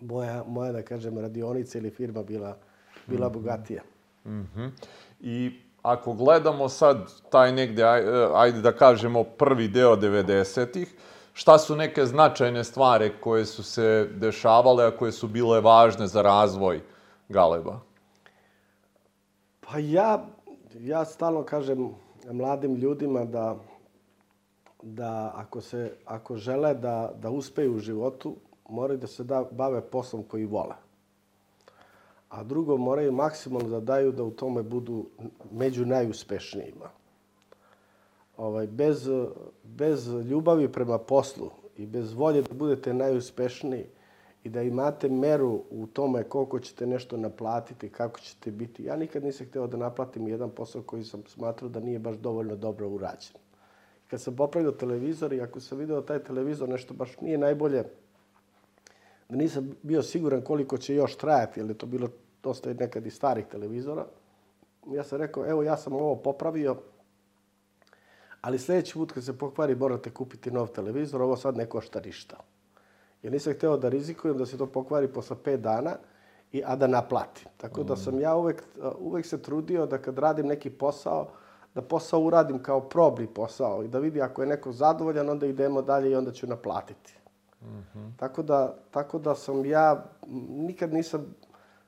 [0.00, 2.56] moja, moja, da kažem, radionica ili firma bila,
[3.06, 3.34] bila mm -hmm.
[3.34, 3.82] bogatija.
[4.24, 4.70] Mm -hmm.
[5.20, 7.84] I ako gledamo sad taj negde,
[8.34, 10.94] ajde da kažemo, prvi deo 90-ih,
[11.32, 16.22] šta su neke značajne stvari koje su se dešavale, a koje su bile važne za
[16.22, 16.80] razvoj
[17.28, 17.80] Galeba?
[19.60, 20.26] Pa ja,
[20.80, 21.90] ja stalno kažem
[22.32, 23.56] mladim ljudima da,
[24.82, 28.36] da ako, se, ako žele da, da uspeju u životu,
[28.68, 30.74] moraju da se da, bave poslom koji vole.
[32.28, 35.06] A drugo, moraju maksimalno da daju da u tome budu
[35.50, 36.90] među najuspešnijima.
[38.36, 39.08] Ovaj, bez,
[39.64, 43.84] bez ljubavi prema poslu i bez volje da budete najuspešniji
[44.44, 48.84] i da imate meru u tome koliko ćete nešto naplatiti, kako ćete biti.
[48.84, 52.56] Ja nikad nisam hteo da naplatim jedan posao koji sam smatrao da nije baš dovoljno
[52.56, 53.36] dobro urađen.
[54.10, 57.84] Kad sam popravio televizor i ako sam video da taj televizor nešto baš nije najbolje
[59.28, 62.08] da nisam bio siguran koliko će još trajati, jer je to bilo
[62.42, 64.06] dosta nekad i starih televizora.
[64.86, 66.76] Ja sam rekao, evo ja sam ovo popravio,
[68.40, 72.36] ali sledeći put kad se pokvari morate kupiti nov televizor, ovo sad ne košta ništa.
[73.22, 75.96] Jer nisam hteo da rizikujem da se to pokvari posle 5 dana,
[76.52, 77.48] i, a da naplatim.
[77.56, 78.62] Tako da sam ja uvek,
[78.98, 81.28] uvek se trudio da kad radim neki posao,
[81.74, 85.82] da posao uradim kao probni posao i da vidi ako je neko zadovoljan, onda idemo
[85.82, 87.14] dalje i onda ću naplatiti.
[87.62, 88.16] -hmm.
[88.16, 90.04] Tako, da, tako da sam ja,
[90.48, 91.34] nikad nisam,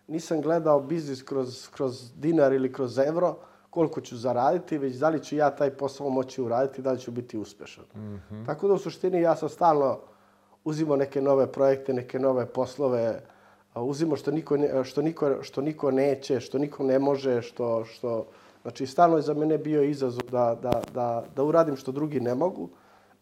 [0.06, 3.36] nisam gledao biznis kroz, kroz dinar ili kroz evro,
[3.70, 7.10] koliko ću zaraditi, već da li ću ja taj posao moći uraditi, da li ću
[7.10, 7.84] biti uspešan.
[7.94, 8.46] Mm -hmm.
[8.46, 9.98] Tako da u suštini ja sam stalno
[10.64, 13.20] uzimo neke nove projekte, neke nove poslove,
[13.74, 18.26] uzimo što niko, ne, što niko, što niko neće, što niko ne može, što, što...
[18.62, 22.34] Znači, stalno je za mene bio izazov da, da, da, da uradim što drugi ne
[22.34, 22.68] mogu,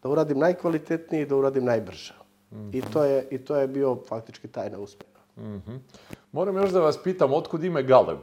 [0.03, 2.13] da uradim najkvalitetnije i da uradim najbrže.
[2.51, 2.69] -hmm.
[2.73, 5.19] I, to je, I to je bio faktički tajna uspeha.
[5.37, 5.79] Mm -hmm.
[6.31, 8.19] Moram još da vas pitam, otkud ime Galeb?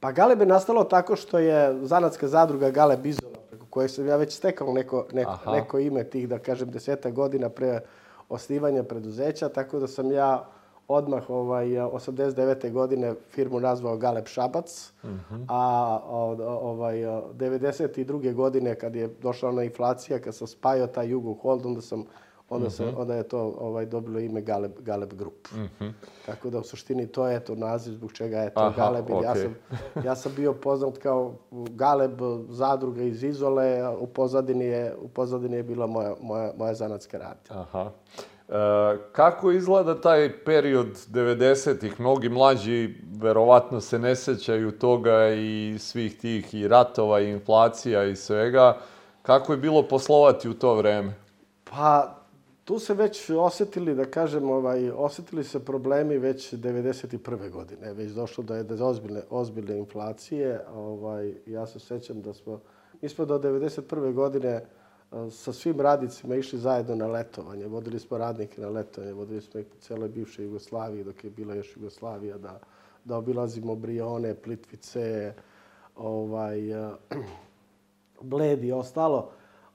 [0.00, 4.16] Pa Galeb je nastalo tako što je zanatska zadruga Galeb Izola, preko koje sam ja
[4.16, 7.80] već stekao neko, neko, neko ime tih, da kažem, deseta godina pre
[8.28, 10.48] osnivanja preduzeća, tako da sam ja
[10.88, 12.72] odmah ovaj, 89.
[12.72, 15.44] godine firmu nazvao Galeb Šabac, mm -hmm.
[15.48, 15.98] a
[16.62, 18.34] ovaj, 92.
[18.34, 22.04] godine kad je došla ona inflacija, kad sam spajao taj Jugo Hold, onda sam
[22.50, 23.00] onda, se, mhm.
[23.00, 25.48] onda je to ovaj, dobilo ime Galeb, Galeb Group.
[25.52, 25.92] Mm -hmm.
[26.26, 29.06] Tako da u suštini to je to naziv zbog čega je to Aha, Galeb.
[29.08, 29.24] Okay.
[29.24, 29.54] Ja, sam,
[30.04, 35.56] ja sam bio poznat kao Galeb zadruga iz Izole, a u pozadini je, u pozadini
[35.56, 37.62] je bila moja, moja, moja zanatska radnja.
[37.62, 37.90] Aha.
[38.48, 38.52] E,
[39.12, 42.00] kako izgleda taj period 90-ih?
[42.00, 48.16] Mnogi mlađi verovatno se ne sećaju toga i svih tih i ratova i inflacija i
[48.16, 48.76] svega.
[49.22, 51.14] Kako je bilo poslovati u to vreme?
[51.64, 52.19] Pa,
[52.64, 57.50] tu se već osetili, da kažem, ovaj, osetili se problemi već 91.
[57.50, 57.92] godine.
[57.92, 60.60] Već došlo do jedne ozbiljne, ozbiljne inflacije.
[60.74, 62.60] Ovaj, ja se sećam da smo,
[63.02, 64.12] mi smo do 91.
[64.12, 64.64] godine
[65.30, 67.66] sa svim radnicima išli zajedno na letovanje.
[67.66, 70.48] Vodili smo radnike na letovanje, vodili smo ih po celoj bivšoj
[71.04, 72.60] dok je bila još Jugoslavija, da,
[73.04, 75.34] da obilazimo Brione, Plitvice,
[75.96, 76.60] ovaj,
[78.30, 79.30] Bled i ostalo.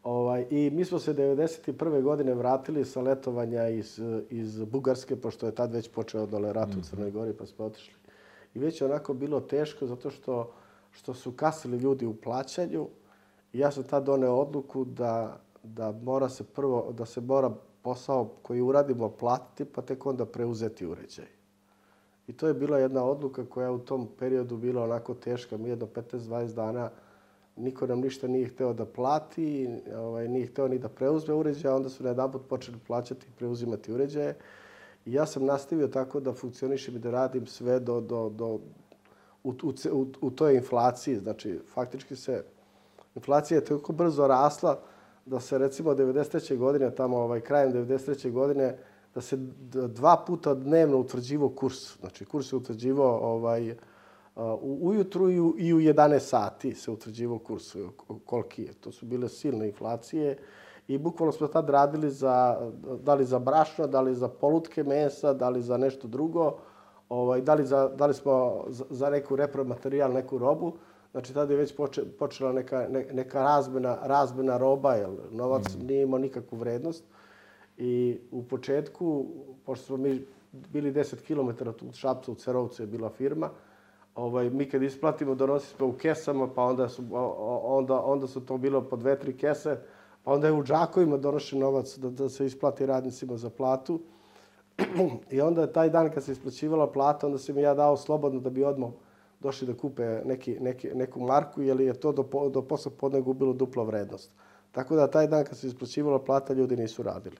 [0.05, 2.01] Ovaj, I mi smo se 1991.
[2.01, 6.77] godine vratili sa letovanja iz, iz Bugarske, pošto je tad već počeo dole rat u
[6.77, 6.81] mhm.
[6.81, 7.93] Crnoj Gori, pa smo otišli.
[8.53, 10.51] I već je onako bilo teško, zato što,
[10.91, 12.87] što su kasili ljudi u plaćanju.
[13.53, 18.29] I ja sam tad doneo odluku da, da mora se prvo, da se mora posao
[18.41, 21.27] koji uradimo platiti, pa tek onda preuzeti uređaj.
[22.27, 25.57] I to je bila jedna odluka koja u tom periodu bila onako teška.
[25.57, 26.89] Mi jedno 15-20 dana
[27.55, 31.89] niko nam ništa nije hteo da plati, ovaj, nije hteo ni da preuzme uređaje, onda
[31.89, 34.35] su na jedan put počeli plaćati i preuzimati uređaje.
[35.05, 38.59] I ja sam nastavio tako da funkcionišem i da radim sve do, do, do,
[39.43, 39.53] u,
[39.91, 41.17] u, u toj inflaciji.
[41.17, 42.43] Znači, faktički se
[43.15, 44.79] inflacija je tako brzo rasla
[45.25, 46.57] da se recimo 93.
[46.57, 48.31] godine, tamo ovaj, krajem 93.
[48.31, 48.77] godine,
[49.15, 49.37] da se
[49.71, 51.99] dva puta dnevno utvrđivo kurs.
[51.99, 53.75] Znači, kurs je utvrđivo ovaj, u,
[54.61, 57.75] ujutru i u, i u 11 sati se utvrđivo kurs
[58.25, 58.73] koliki je.
[58.73, 60.37] To su bile silne inflacije
[60.87, 62.57] i bukvalno smo tad radili za,
[63.03, 66.57] da li za brašno, da li za polutke mesa, da li za nešto drugo,
[67.09, 70.73] ovaj, da, li za, da li smo za, za neku repromaterijal, neku robu.
[71.11, 75.85] Znači, tada je već poče, počela neka, ne, neka razmena, razmena roba, jer novac mm.
[75.85, 77.03] nije imao nikakvu vrednost.
[77.77, 79.25] I u početku,
[79.65, 83.49] pošto smo mi bili 10 km od Šapca u Cerovcu je bila firma,
[84.15, 87.03] ovaj, mi kad isplatimo donosimo u kesama, pa onda su,
[87.63, 89.77] onda, onda su to bilo po dve, tri kese,
[90.23, 93.99] pa onda je u džakovima donošen novac da, da se isplati radnicima za platu.
[95.31, 98.49] I onda je taj dan kad se isplaćivala plata, onda sam ja dao slobodno da
[98.49, 98.89] bi odmah
[99.39, 103.53] došli da kupe neki, neki, neku marku, jer je to do, do posle podne gubilo
[103.53, 104.31] duplo vrednost.
[104.71, 107.37] Tako da taj dan kad se isplaćivala plata, ljudi nisu radili.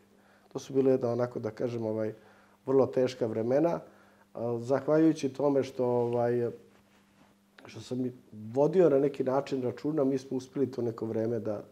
[0.53, 2.13] To su bile jedna onako, da kažem, ovaj,
[2.65, 3.79] vrlo teška vremena.
[4.59, 6.51] Zahvaljujući tome što ovaj,
[7.67, 8.11] što sam
[8.53, 11.63] vodio na neki način računa, mi smo uspeli to neko vreme da,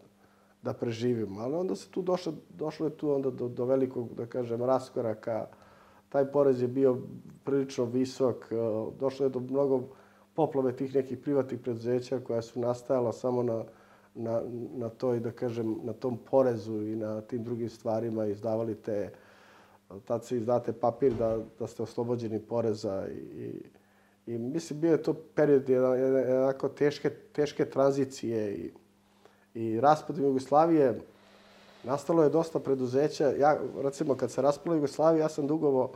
[0.62, 1.40] da preživimo.
[1.40, 5.46] Ali onda se tu došlo, došlo je tu onda do, do velikog, da kažem, raskoraka.
[6.08, 6.98] Taj porez je bio
[7.44, 8.52] prilično visok.
[8.52, 8.54] E,
[9.00, 9.82] došlo je do mnogo
[10.34, 13.64] poplave tih nekih privatnih preduzeća koja su nastajala samo na,
[14.14, 14.42] na,
[14.76, 19.10] na toj, da kažem, na tom porezu i na tim drugim stvarima izdavali te,
[20.04, 23.62] tad se izdate papir da, da ste oslobođeni poreza i, i
[24.26, 28.70] I mislim, bio je to period jednako teške, teške tranzicije i,
[29.54, 31.00] i raspadom Jugoslavije.
[31.84, 33.32] Nastalo je dosta preduzeća.
[33.38, 35.92] Ja, recimo, kad se raspala Jugoslavija, ja sam dugovo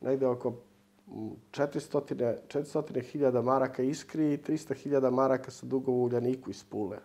[0.00, 0.52] negde oko
[1.52, 6.98] 400, 400 hiljada maraka Iskri i 300 hiljada maraka sa dugovo Uljaniku iz Pule.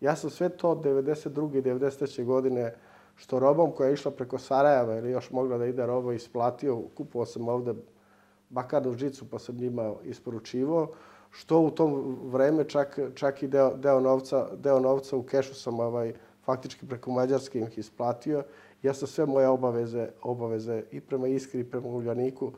[0.00, 1.58] Ja sam sve to 92.
[1.58, 2.24] i 93.
[2.24, 2.74] godine
[3.16, 7.26] što robom koja je išla preko Sarajeva ili još mogla da ide robo isplatio, kupovao
[7.26, 7.74] sam ovde
[8.50, 10.88] bakarnu žicu pa sam njima isporučivao,
[11.30, 15.80] što u tom vreme čak, čak i deo, deo, novca, deo novca u kešu sam
[15.80, 16.12] ovaj,
[16.44, 18.42] faktički preko Mađarske ih isplatio.
[18.82, 22.52] Ja sam sve moje obaveze, obaveze i prema Iskri i prema Uljaniku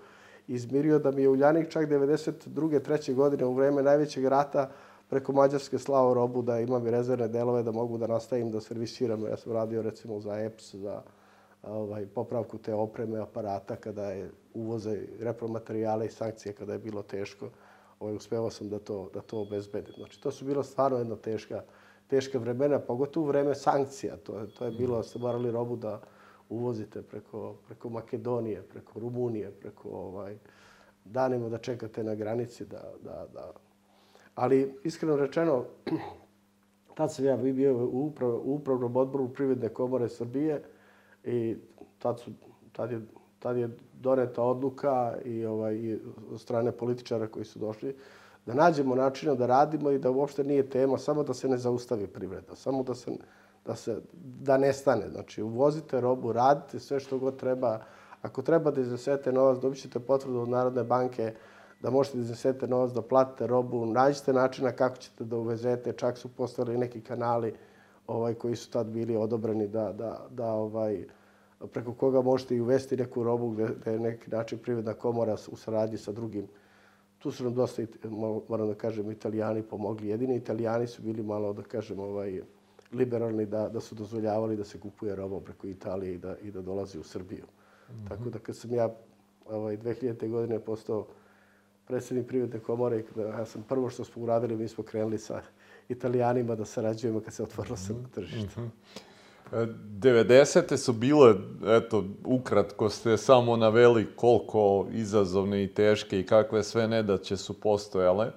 [0.49, 2.83] izmirio da mi je Uljanik čak 92.
[2.83, 4.71] treće godine u vreme najvećeg rata
[5.09, 9.27] preko Mađarske slao robu da imam i rezervne delove da mogu da nastavim da servisiram.
[9.27, 11.03] Ja sam radio recimo za EPS, za
[11.71, 17.51] ovaj, popravku te opreme, aparata, kada je uvoze repromaterijale i sankcije, kada je bilo teško,
[18.01, 19.95] ovaj, uspevao sam da to, da to obezbedim.
[19.97, 21.63] Znači, to su bilo stvarno jedna teška,
[22.07, 24.17] teška vremena, pogotovo vreme sankcija.
[24.17, 26.01] To, to je bilo, ste morali robu da
[26.49, 30.39] uvozite preko, preko Makedonije, preko Rumunije, preko ovaj,
[31.05, 33.53] danima da čekate na granici da, da, da.
[34.35, 35.65] Ali, iskreno rečeno,
[36.97, 40.63] tad sam ja bio u, uprav, u upravnom odboru Privredne komore Srbije,
[41.29, 41.57] I
[41.99, 42.31] tad, su,
[42.73, 43.01] tad, je,
[43.39, 45.99] tad je doneta odluka i, ovaj, i
[46.39, 47.97] strane političara koji su došli
[48.47, 52.07] da nađemo načina da radimo i da uopšte nije tema samo da se ne zaustavi
[52.07, 53.11] privreda, samo da se
[53.69, 54.01] da se
[54.41, 55.11] da nestane.
[55.11, 57.81] Znači, uvozite robu, radite sve što god treba.
[58.23, 61.35] Ako treba da iznesete novac, dobit ćete potvrdu od Narodne banke
[61.83, 66.19] da možete da iznesete novac, da platite robu, nađite načina kako ćete da uvezete, čak
[66.19, 67.55] su postali neki kanali
[68.07, 71.05] ovaj, koji su tad bili odobreni da, da, da ovaj,
[71.67, 75.57] preko koga možete i uvesti neku robu gde, gde je neki način privredna komora u
[75.57, 76.47] saradnji sa drugim.
[77.19, 77.83] Tu su nam dosta,
[78.49, 80.09] moram da kažem, italijani pomogli.
[80.09, 82.41] Jedini italijani su bili malo, da kažem, ovaj,
[82.93, 86.63] liberalni da, da su dozvoljavali da se kupuje roba preko Italije i da, i da
[86.63, 87.45] dolazi u Srbiju.
[87.45, 88.09] Mm -hmm.
[88.09, 88.95] Tako da kad sam ja
[89.47, 90.31] ovaj, 2000.
[90.31, 91.07] godine postao
[91.87, 95.43] predsednik privredne komore, ja sam prvo što smo uradili, mi smo krenuli sa
[95.89, 98.11] italijanima da sarađujemo kad se otvorilo mm -hmm.
[98.15, 98.61] tržište.
[98.61, 98.71] Mm -hmm.
[99.53, 100.77] 90.
[100.77, 101.35] su bile,
[101.67, 108.31] eto, ukratko ste samo naveli koliko izazovne i teške i kakve sve nedaće su postojale.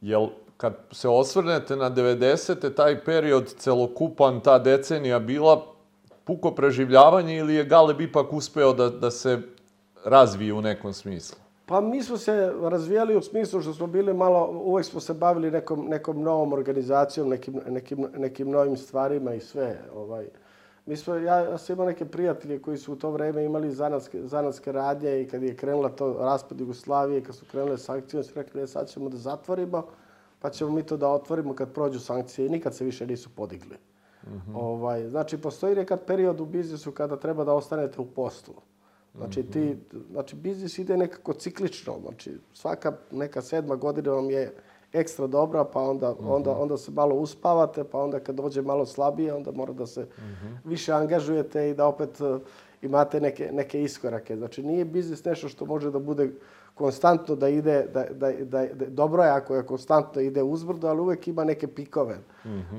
[0.00, 2.74] Jel, kad se osvrnete na 90.
[2.74, 5.66] taj period celokupan, ta decenija bila
[6.24, 9.38] puko preživljavanje ili je Galeb ipak uspeo da, da se
[10.04, 11.38] razvije u nekom smislu?
[11.66, 15.50] Pa mi smo se razvijali u smislu što smo bili malo, uvek smo se bavili
[15.50, 19.78] nekom, nekom novom organizacijom, nekim, nekim, nekim novim stvarima i sve.
[19.94, 20.26] Ovaj.
[20.86, 24.72] Mi smo, ja, sam imao neke prijatelje koji su u to vreme imali zanatske, zanatske
[24.72, 28.60] radnje i kad je krenula to raspad Jugoslavije, kad su krenule sankcije, oni su rekli,
[28.60, 29.86] ne, sad ćemo da zatvorimo,
[30.40, 33.76] pa ćemo mi to da otvorimo kad prođu sankcije i nikad se više nisu podigli.
[34.26, 38.54] Mm ovaj, znači, postoji nekad period u biznisu kada treba da ostanete u poslu.
[39.16, 39.76] Znači, ti,
[40.10, 41.94] znači, biznis ide nekako ciklično.
[42.00, 44.54] Znači, svaka neka sedma godina vam je
[44.92, 49.34] ekstra dobra, pa onda, onda, onda se malo uspavate, pa onda kad dođe malo slabije,
[49.34, 50.06] onda mora da se
[50.64, 52.40] više angažujete i da opet uh,
[52.82, 54.36] imate neke, neke iskorake.
[54.36, 56.30] Znači, nije biznis nešto što može da bude
[56.74, 61.00] konstantno da ide, da, da, da, da dobro je ako je konstantno ide uzbrdo, ali
[61.00, 62.18] uvek ima neke pikove.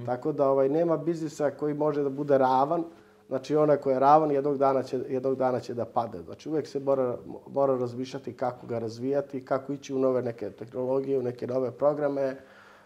[0.05, 2.84] Tako da ovaj, nema biznisa koji može da bude ravan,
[3.28, 6.22] Znači, onaj ko je ravan, jednog dana će, jednog dana će da pade.
[6.22, 7.18] Znači, uvek se mora,
[7.48, 12.36] mora razmišljati kako ga razvijati, kako ići u nove neke tehnologije, u neke nove programe,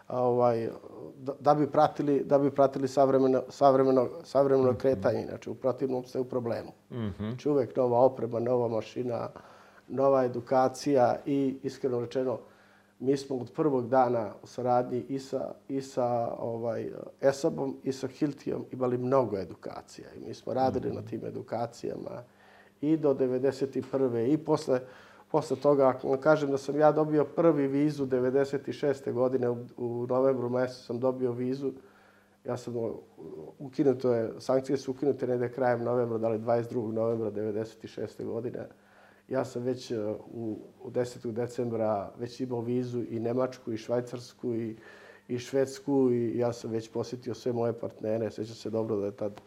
[0.08, 0.70] ovaj,
[1.18, 5.26] da, da bi pratili, da bi pratili savremeno, savremeno, savremeno kretanje.
[5.30, 6.72] Znači, u protivnom ste u problemu.
[7.18, 9.30] Znači, uvek nova oprema, nova mašina,
[9.88, 12.40] nova edukacija i, iskreno rečeno,
[13.00, 16.92] mi smo od prvog dana u saradnji i sa, i sa ovaj,
[17.22, 20.08] ESAB-om i sa Hiltijom imali mnogo edukacija.
[20.16, 22.24] I mi smo radili na tim edukacijama
[22.82, 24.34] i do 91.
[24.34, 24.82] i posle,
[25.32, 29.14] posle toga, ako vam kažem da sam ja dobio prvi vizu 96.
[29.14, 31.72] godine, u, u novembru mesecu sam dobio vizu,
[32.46, 32.74] ja sam
[33.60, 36.92] ukinuto je, sankcije su ukinute negde krajem novembra, da li 22.
[36.92, 38.26] novembra 96.
[38.26, 38.68] godine.
[39.28, 39.98] Ja sam već uh,
[40.34, 41.32] u, u 10.
[41.32, 44.76] decembra već imao vizu i Nemačku, i Švajcarsku, i,
[45.28, 48.32] i Švedsku, i ja sam već posjetio sve moje partnere.
[48.32, 49.42] Sjećam se dobro da je tad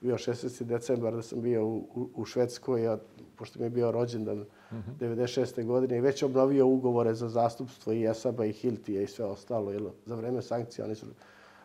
[0.00, 0.64] bio 16.
[0.64, 2.98] decembar, da sam bio u, u, u Švedskoj, a,
[3.36, 4.98] pošto mi je bio rođendan mm -hmm.
[5.00, 5.64] 96.
[5.66, 9.72] godine, i već obnovio ugovore za zastupstvo i Esaba i Hiltija i sve ostalo.
[9.72, 11.06] Jer za vreme sankcija oni su,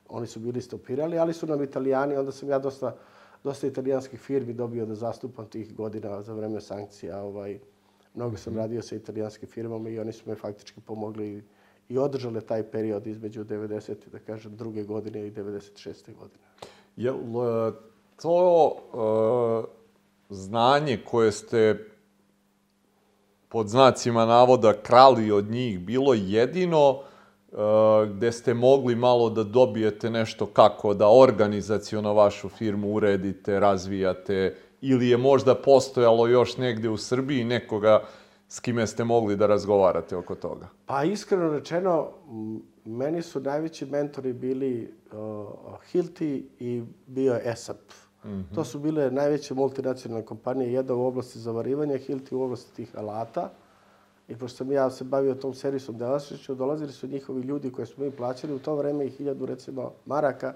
[0.09, 2.95] oni su bili stopirali, ali su nam italijani, onda sam ja dosta
[3.43, 7.21] dosta italijanskih firmi dobio da zastupam tih godina za vreme sankcija.
[7.21, 7.59] Ovaj,
[8.13, 11.43] mnogo sam radio sa italijanskim firmama i oni su me faktički pomogli
[11.89, 13.95] i održale taj period između 90.
[14.11, 16.15] da kažem druge godine i 96.
[16.19, 16.43] godine.
[16.95, 17.73] Je li
[18.21, 19.65] to uh,
[20.29, 21.89] znanje koje ste
[23.49, 26.99] pod znacima navoda krali od njih bilo jedino
[28.09, 35.09] gde ste mogli malo da dobijete nešto kako da organizacijono vašu firmu uredite, razvijate, ili
[35.09, 38.03] je možda postojalo još negde u Srbiji nekoga
[38.53, 40.67] s kime ste mogli da razgovarate oko toga?
[40.85, 42.09] Pa iskreno rečeno,
[42.85, 45.17] meni su najveći mentori bili uh,
[45.91, 47.77] Hilti i bio ESAP.
[48.23, 48.55] Mm -hmm.
[48.55, 53.49] To su bile najveće multinacionalne kompanije, jedna u oblasti zavarivanja, Hilti u oblasti tih alata.
[54.27, 58.05] I pošto sam ja se bavio tom servisom delasnošću, dolazili su njihovi ljudi koje smo
[58.05, 60.53] mi plaćali u to vreme i hiljadu, recimo, maraka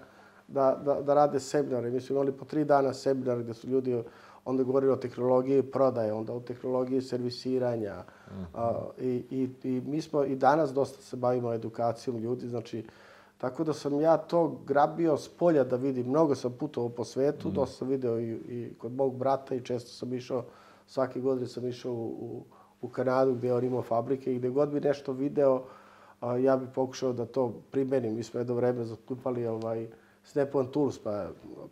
[0.47, 1.91] da, da, da rade seminare.
[1.91, 4.03] Mi smo imali po tri dana seminare gde su ljudi
[4.47, 7.95] onda govorili o tehnologiji prodaje, onda o tehnologiji servisiranja.
[8.27, 8.45] Uh -huh.
[8.53, 12.85] a, i, i, I mi smo i danas dosta se bavimo edukacijom ljudi, znači,
[13.37, 16.07] tako da sam ja to grabio s polja da vidim.
[16.07, 17.55] Mnogo sam putovao po svetu, uh -huh.
[17.55, 20.45] dosta sam video i, i kod mog brata i često sam išao,
[20.87, 22.43] svake godine sam išao u, u
[22.81, 25.63] u Kanadu gde on imao fabrike i gde god bi nešto video,
[26.21, 28.15] a, ja bih pokušao da to primenim.
[28.15, 29.87] Mi smo jedno vreme zastupali ovaj,
[30.23, 31.27] Stepan Tools, pa,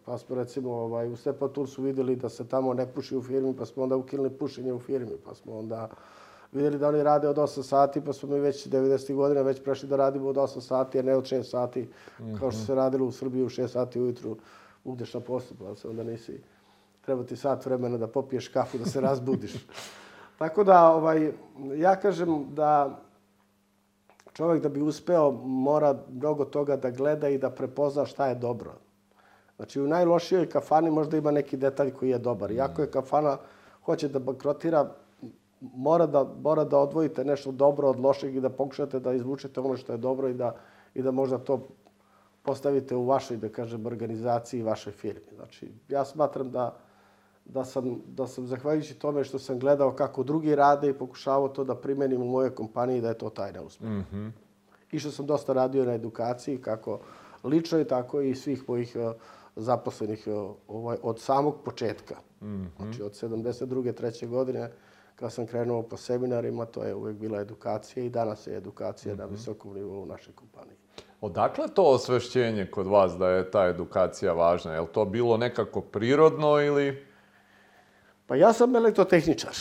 [0.05, 3.55] pa smo recimo ovaj, u Stepan Toolsu videli da se tamo ne puši u firmi,
[3.57, 5.89] pa smo onda ukinuli pušenje u firmi, pa smo onda
[6.51, 9.15] videli da oni rade od 8 sati, pa smo mi već 90.
[9.15, 12.39] godina već prešli da radimo od 8 sati, a ne od 6 sati, mm -hmm.
[12.39, 14.37] kao što se radilo u Srbiji u 6 sati ujutru,
[14.83, 16.39] budeš na poslu, pa se onda nisi,
[17.01, 19.53] treba ti sat vremena da popiješ kafu, da se razbudiš.
[20.37, 21.31] Tako da, ovaj,
[21.75, 22.99] ja kažem da
[24.33, 28.73] čovjek da bi uspeo mora mnogo toga da gleda i da prepozna šta je dobro.
[29.55, 32.51] Znači, u najlošijoj kafani možda ima neki detalj koji je dobar.
[32.51, 33.37] Iako je kafana
[33.85, 34.89] hoće da bankrotira,
[35.61, 39.77] mora da, mora da odvojite nešto dobro od lošeg i da pokušate da izvučete ono
[39.77, 40.55] što je dobro i da,
[40.93, 41.67] i da možda to
[42.41, 45.35] postavite u vašoj, da kažem, organizaciji, vašoj firmi.
[45.35, 46.75] Znači, ja smatram da
[47.45, 51.63] da sam, da sam zahvaljujući tome što sam gledao kako drugi rade i pokušavao to
[51.63, 53.91] da primenim u mojoj kompaniji da je to tajna uspeha.
[53.91, 54.31] Mm -hmm.
[54.91, 56.99] I što sam dosta radio na edukaciji, kako
[57.43, 59.11] lično i tako i svih mojih uh,
[59.55, 62.15] zaposlenih uh, ovaj, od samog početka.
[62.41, 62.67] Mm -hmm.
[62.77, 63.93] Znači od 72.
[63.93, 64.71] treće godine
[65.15, 69.17] kad sam krenuo po seminarima, to je uvek bila edukacija i danas je edukacija mm
[69.17, 69.19] -hmm.
[69.19, 69.33] na mhm.
[69.35, 70.77] visokom nivou u našoj kompaniji.
[71.21, 74.73] Odakle to osvešćenje kod vas da je ta edukacija važna?
[74.73, 77.04] Je li to bilo nekako prirodno ili...
[78.27, 79.55] Pa ja sam elektrotehničar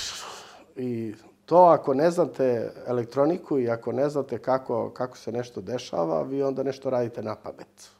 [0.77, 1.15] i
[1.47, 6.43] to ako ne znate elektroniku i ako ne znate kako, kako se nešto dešava, vi
[6.43, 7.91] onda nešto radite na pamet.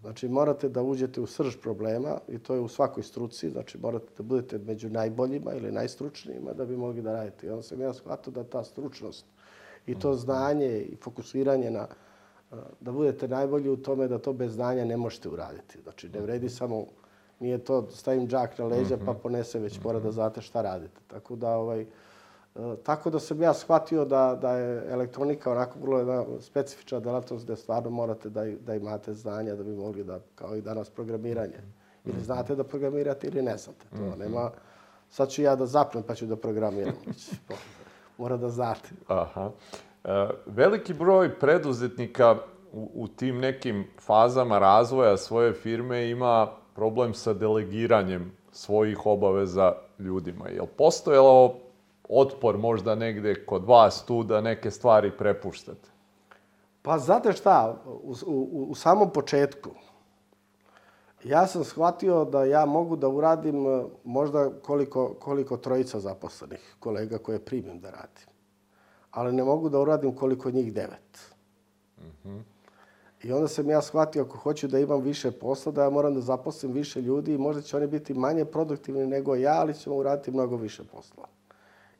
[0.00, 3.50] Znači, morate da uđete u srž problema i to je u svakoj struci.
[3.50, 7.46] Znači, morate da budete među najboljima ili najstručnijima da bi mogli da radite.
[7.46, 9.26] I onda sam ja shvatio da ta stručnost
[9.86, 11.86] i to znanje i fokusiranje na
[12.80, 15.78] da budete najbolji u tome da to bez znanja ne možete uraditi.
[15.82, 16.86] Znači, ne vredi samo,
[17.40, 21.00] nije to stavim džak na leđa pa ponese, već mora da znate šta radite.
[21.06, 21.86] Tako da, ovaj,
[22.82, 27.56] tako da sam ja shvatio da, da je elektronika onako vrlo jedna specifična delatnost gde
[27.56, 31.60] stvarno morate da, da imate znanja da bi mogli da, kao i danas, programiranje.
[32.04, 33.86] Ili znate da programirate ili ne znate.
[33.96, 34.50] To nema,
[35.08, 36.94] sad ću ja da zapnem pa ću da programiram.
[38.18, 38.88] Mora da znate.
[39.08, 39.50] Aha.
[40.04, 42.36] E, veliki broj preduzetnika
[42.72, 50.48] u, u tim nekim fazama razvoja svoje firme ima problem sa delegiranjem svojih obaveza ljudima.
[50.48, 51.54] Jel postojalo
[52.08, 55.88] otpor možda negde kod vas tu da neke stvari prepuštate?
[56.82, 59.70] Pa znate šta, u, u, u samom početku
[61.24, 67.18] ja sam shvatio da ja mogu da uradim e, možda koliko, koliko trojica zaposlenih kolega
[67.18, 68.26] koje primim da radim.
[69.10, 71.32] Ali ne mogu da uradim koliko njih devet.
[71.98, 72.40] Mm -hmm.
[73.22, 76.20] I onda sam ja shvatio ako hoću da imam više posla, da ja moram da
[76.20, 80.30] zaposlim više ljudi i možda će oni biti manje produktivni nego ja, ali ćemo uraditi
[80.30, 81.24] mnogo više posla.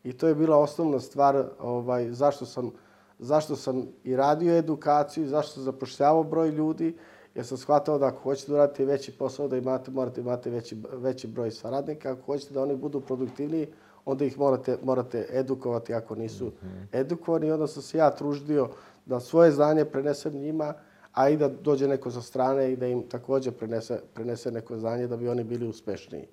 [0.05, 2.71] I to je bila osnovna stvar ovaj, zašto, sam,
[3.19, 6.97] zašto sam i radio edukaciju, zašto sam zapošljavao broj ljudi,
[7.35, 10.77] jer sam shvatao da ako hoćete da uradite veći posao, da imate, morate imati veći,
[10.93, 12.13] veći broj saradnika.
[12.13, 13.67] Ako hoćete da oni budu produktivniji,
[14.05, 17.01] onda ih morate, morate edukovati ako nisu mm -hmm.
[17.01, 17.53] edukovani.
[17.53, 18.69] onda sam se ja truždio
[19.07, 20.75] da svoje znanje prenesem njima,
[21.13, 25.07] a i da dođe neko sa strane i da im takođe prenese, prenese neko znanje
[25.07, 26.27] da bi oni bili uspešniji.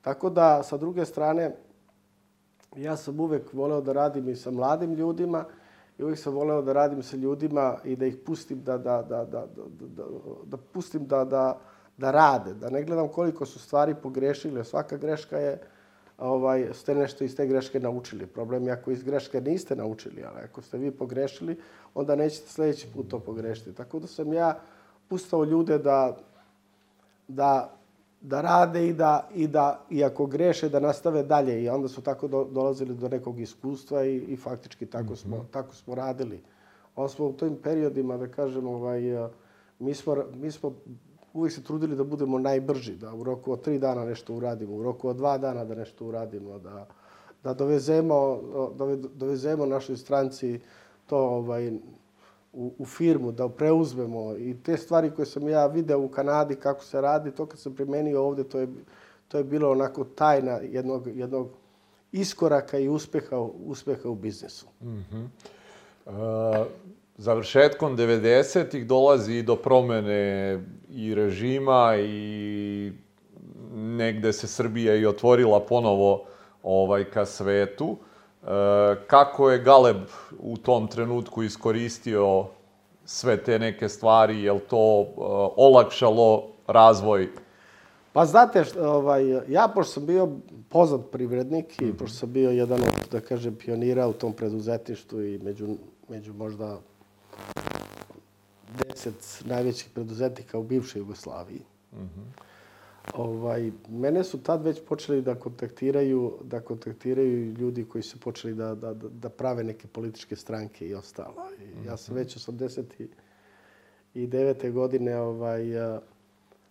[0.00, 1.56] Tako da, sa druge strane,
[2.76, 5.44] ja sam uvek voleo da radim i sa mladim ljudima
[5.98, 9.24] i uvek sam voleo da radim sa ljudima i da ih pustim da, da, da,
[9.24, 10.04] da, da, da,
[10.44, 11.58] da pustim da, da,
[11.96, 15.58] da rade, da ne gledam koliko su stvari pogrešili, svaka greška je
[16.18, 18.26] ovaj, ste nešto iz te greške naučili.
[18.26, 21.56] Problem je ako iz greške niste naučili, ali ako ste vi pogrešili,
[21.96, 23.72] onda nećete sledeći put to pogrešiti.
[23.72, 24.58] Tako da sam ja
[25.08, 26.16] pustao ljude da,
[27.28, 27.76] da
[28.20, 31.62] da rade i da, i da, i ako greše, da nastave dalje.
[31.62, 35.40] I onda su tako do, dolazili do nekog iskustva i, i faktički tako smo, mm
[35.40, 35.50] -hmm.
[35.50, 36.40] tako smo radili.
[36.96, 39.00] Onda smo u tim periodima, da kažem, ovaj,
[39.78, 40.72] mi smo, mi smo
[41.32, 44.82] uvijek se trudili da budemo najbrži, da u roku od tri dana nešto uradimo, u
[44.82, 46.86] roku od dva dana da nešto uradimo, da,
[47.44, 48.40] da dovezemo,
[48.74, 50.60] da dovezemo našoj stranci
[51.06, 51.70] to ovaj,
[52.52, 56.84] u, u firmu, da preuzmemo i te stvari koje sam ja video u Kanadi kako
[56.84, 58.68] se radi, to kad sam primenio ovde, to je,
[59.28, 61.48] to je bilo onako tajna jednog, jednog
[62.12, 64.66] iskoraka i uspeha, uspeha u biznesu.
[64.82, 65.26] Mm -hmm.
[66.06, 66.66] uh,
[67.16, 72.92] završetkom 90-ih dolazi do promene i režima i
[73.74, 76.24] negde se Srbija i otvorila ponovo
[76.62, 77.96] ovaj ka svetu.
[79.06, 80.02] Kako je Galeb
[80.38, 82.44] u tom trenutku iskoristio
[83.04, 84.42] sve te neke stvari?
[84.42, 85.06] Je li to uh,
[85.56, 87.28] olakšalo razvoj?
[88.12, 90.28] Pa znate, ovaj, ja pošto sam bio
[90.68, 91.98] poznat privrednik i -hmm.
[91.98, 95.66] pošto sam bio jedan od, da kažem, pionira u tom preduzetništvu i među,
[96.08, 96.78] među možda
[98.88, 101.62] deset najvećih preduzetnika u bivšoj Jugoslaviji.
[101.92, 102.45] Mm -hmm
[103.14, 108.74] Ovaj, mene su tad već počeli da kontaktiraju, da kontaktiraju ljudi koji su počeli da,
[108.74, 111.34] da, da prave neke političke stranke i ostalo.
[111.60, 112.22] I ja sam mhm.
[112.22, 112.36] već
[114.14, 114.72] 89.
[114.72, 115.64] godine ovaj,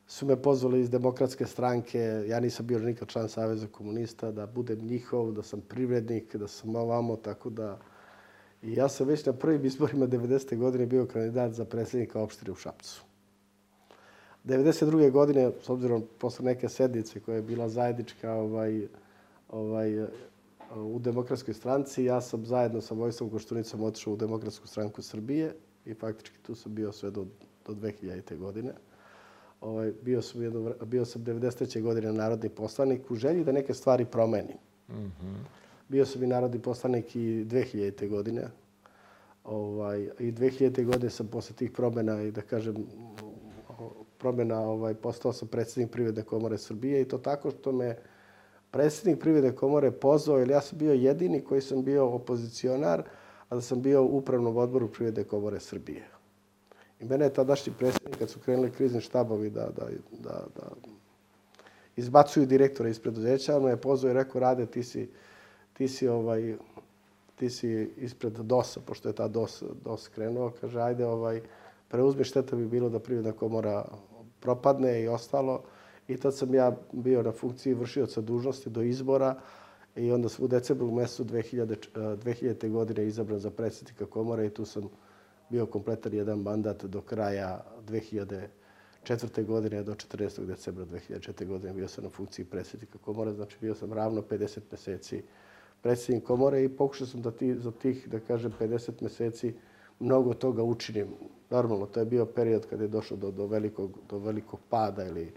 [0.07, 1.99] su me pozvali iz demokratske stranke.
[2.27, 6.75] Ja nisam bio nikad član Saveza komunista, da budem njihov, da sam privrednik, da sam
[6.75, 7.79] ovamo, tako da...
[8.63, 10.57] I ja sam već na prvim izborima 90.
[10.57, 13.03] godine bio kandidat za predsjednika opštine u Šapcu.
[14.45, 15.11] 92.
[15.11, 18.87] godine, s obzirom posle neke sednice koja je bila zajednička ovaj,
[19.49, 20.03] ovaj,
[20.75, 25.93] u demokratskoj stranci, ja sam zajedno sa Vojstvom Koštunicom otišao u demokratsku stranku Srbije i
[25.93, 27.25] faktički tu sam bio sve do,
[27.67, 28.37] do 2000.
[28.37, 28.73] godine.
[29.61, 31.81] Ovaj, bio, sam jedno, bio sam 93.
[31.81, 34.57] godine narodni poslanik u želji da neke stvari promenim.
[34.89, 35.35] Mm -hmm.
[35.89, 38.09] Bio sam i narodni poslanik i 2000.
[38.09, 38.47] godine.
[39.43, 40.85] Ovaj, I 2000.
[40.85, 42.75] godine sam posle tih promena i da kažem
[44.18, 47.97] promjena, ovaj, postao sam predsjednik Privredne komore Srbije i to tako što me
[48.72, 53.03] predsjednik Privredne komore pozvao, jer ja sam bio jedini koji sam bio opozicionar,
[53.49, 56.07] a da sam bio u upravnom odboru Privredne komore Srbije.
[56.99, 59.88] I mene je tadašnji predsjednik, kad su krenuli krizni štabovi da, da,
[60.24, 60.70] da, da
[61.95, 65.09] izbacuju direktora iz preduzeća, on me je pozvao i rekao, Rade, ti si,
[65.74, 66.55] ti si, ovaj,
[67.36, 71.41] ti si ispred DOS-a, pošto je ta DOS, DOS krenuo, kaže, ajde, ovaj,
[71.95, 73.85] preuzme šteta bi bilo da Privredna komora
[74.39, 75.61] propadne i ostalo.
[76.07, 79.35] I tad sam ja bio na funkciji vršioca dužnosti do izbora
[79.95, 82.71] i onda sam u decembru mesecu 2000, 2000.
[82.71, 84.89] godine izabran za predsjednika komore i tu sam
[85.49, 89.45] bio kompletan jedan mandat do kraja 2004.
[89.45, 90.45] godine do 14.
[90.45, 91.47] decembra 2004.
[91.47, 95.23] godine bio sam na funkciji predsjednika komore, znači bio sam ravno 50 meseci
[95.81, 99.53] predsjednik komore i pokušao sam da ti, za tih, da kažem, 50 meseci
[99.99, 101.07] mnogo toga učinim.
[101.49, 105.31] Normalno, to je bio period kada je došlo do, do, velikog, do velikog pada ili,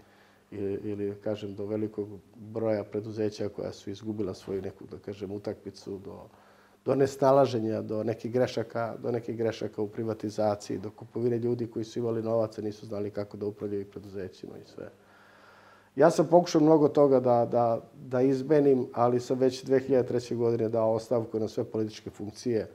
[0.51, 5.97] ili, ili, kažem, do velikog broja preduzeća koja su izgubila svoju neku, da kažem, utakmicu,
[5.97, 6.21] do,
[6.85, 11.99] do nesnalaženja, do nekih grešaka, do nekih grešaka u privatizaciji, do kupovine ljudi koji su
[11.99, 14.89] imali novaca, nisu znali kako da upravljaju preduzećima i sve.
[15.95, 20.35] Ja sam pokušao mnogo toga da, da, da izmenim, ali sam već 2003.
[20.35, 22.67] godine dao ostavku na sve političke funkcije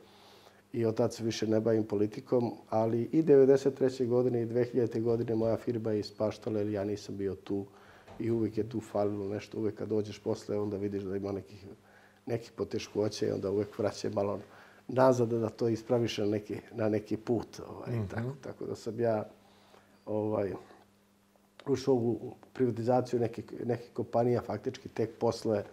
[0.75, 4.09] i od tad se više ne bavim politikom, ali i 1993.
[4.09, 5.03] godine i 2000.
[5.03, 7.66] godine moja firma je ispaštala jer ja nisam bio tu
[8.18, 9.59] i uvijek je tu falilo nešto.
[9.59, 11.66] Uvijek kad dođeš posle, onda vidiš da ima nekih,
[12.27, 14.41] nekih poteškoća i onda uvijek vraća malo
[14.89, 17.61] nazad da to ispraviš na neki, na neki put.
[17.68, 18.11] Ovaj, mm -hmm.
[18.11, 19.29] tako, tako da sam ja
[20.07, 20.53] ovaj,
[21.66, 25.64] ušao u privatizaciju nekih, nekih kompanija faktički tek posle,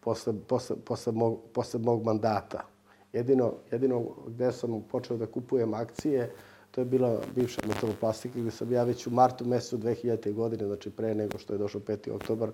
[0.00, 2.66] posle, posle, posle, mog, posle mog mandata.
[3.12, 6.30] Jedino, jedino gde sam počeo da kupujem akcije,
[6.70, 10.32] to je bila bivša metaloplastika gde sam ja već u martu mesecu 2000.
[10.32, 12.14] godine, znači pre nego što je došao 5.
[12.14, 12.50] oktobar,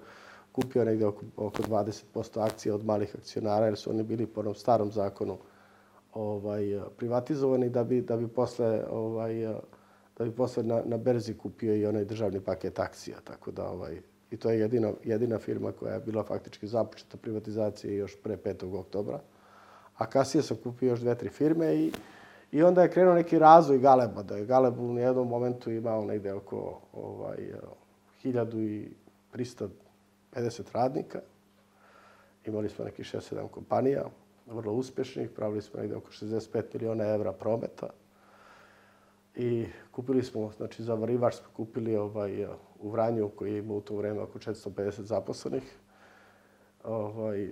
[0.53, 4.55] kupio negde oko, oko 20% akcija od malih akcionara, jer su oni bili po onom
[4.55, 5.39] starom zakonu
[6.15, 9.55] ovaj, privatizovani da bi, da bi posle ovaj,
[10.19, 13.17] da bi posle na, na berzi kupio i onaj državni paket akcija.
[13.25, 14.01] Tako da, ovaj,
[14.31, 18.79] i to je jedina, jedina firma koja je bila faktički započeta privatizacije još pre 5.
[18.79, 19.21] oktobra.
[19.99, 21.93] A kasnije sam kupio još dve, tri firme i,
[22.53, 24.23] i onda je krenuo neki razvoj Galeba.
[24.23, 27.53] Da je Galeb u jednom momentu imao negde oko ovaj,
[28.25, 29.69] 1350
[30.73, 31.21] radnika.
[32.45, 34.05] Imali smo neki 6-7 kompanija,
[34.47, 37.89] vrlo uspešnih, pravili smo negde oko 65 miliona evra prometa
[39.37, 42.47] i kupili smo, znači za varivač smo kupili ovaj,
[42.79, 45.77] u Vranju koji je imao u to vreme oko 450 zaposlenih.
[46.85, 47.51] Ovaj,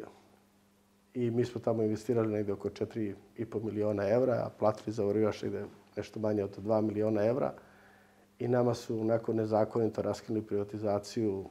[1.15, 5.65] I mi smo tamo investirali negde oko 4,5 miliona evra, a platili za varivač negde
[5.97, 7.53] nešto manje od 2 miliona evra.
[8.39, 11.45] I nama su nakon nezakonito raskinuli privatizaciju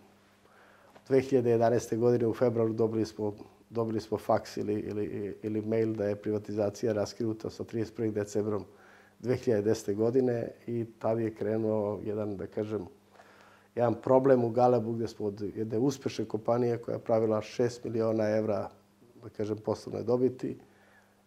[1.10, 1.98] 2011.
[1.98, 3.34] godine u februaru dobili smo
[3.74, 8.12] dobili smo faks ili, ili, ili mail da je privatizacija raskinuta sa 31.
[8.12, 8.66] decembrom
[9.22, 9.96] 2010.
[9.96, 12.86] godine i tada je krenuo jedan, da kažem,
[13.76, 18.30] jedan problem u Galebu gdje smo od jedne uspešne kompanije koja je pravila 6 miliona
[18.30, 18.70] evra,
[19.24, 20.58] da kažem, poslovne dobiti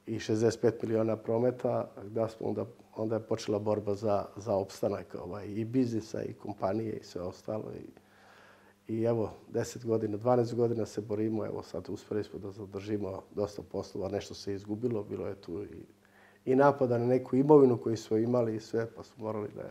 [0.07, 2.65] i 65 miliona prometa, da smo onda,
[2.97, 7.73] onda je počela borba za, za opstanak ovaj, i biznisa i kompanije i sve ostalo.
[7.73, 7.89] I,
[8.93, 13.63] I evo, 10 godina, 12 godina se borimo, evo sad uspeli smo da zadržimo dosta
[13.63, 15.97] poslova, nešto se izgubilo, bilo je tu i
[16.47, 19.63] i napada na neku imovinu koju smo imali i sve, pa smo morali da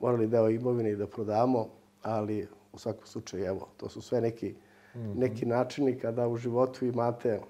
[0.00, 1.68] morali deo imovine i da prodamo,
[2.02, 4.54] ali u svakom slučaju, evo, to su sve neki,
[4.94, 5.18] mm -hmm.
[5.18, 7.40] neki načini kada u životu imate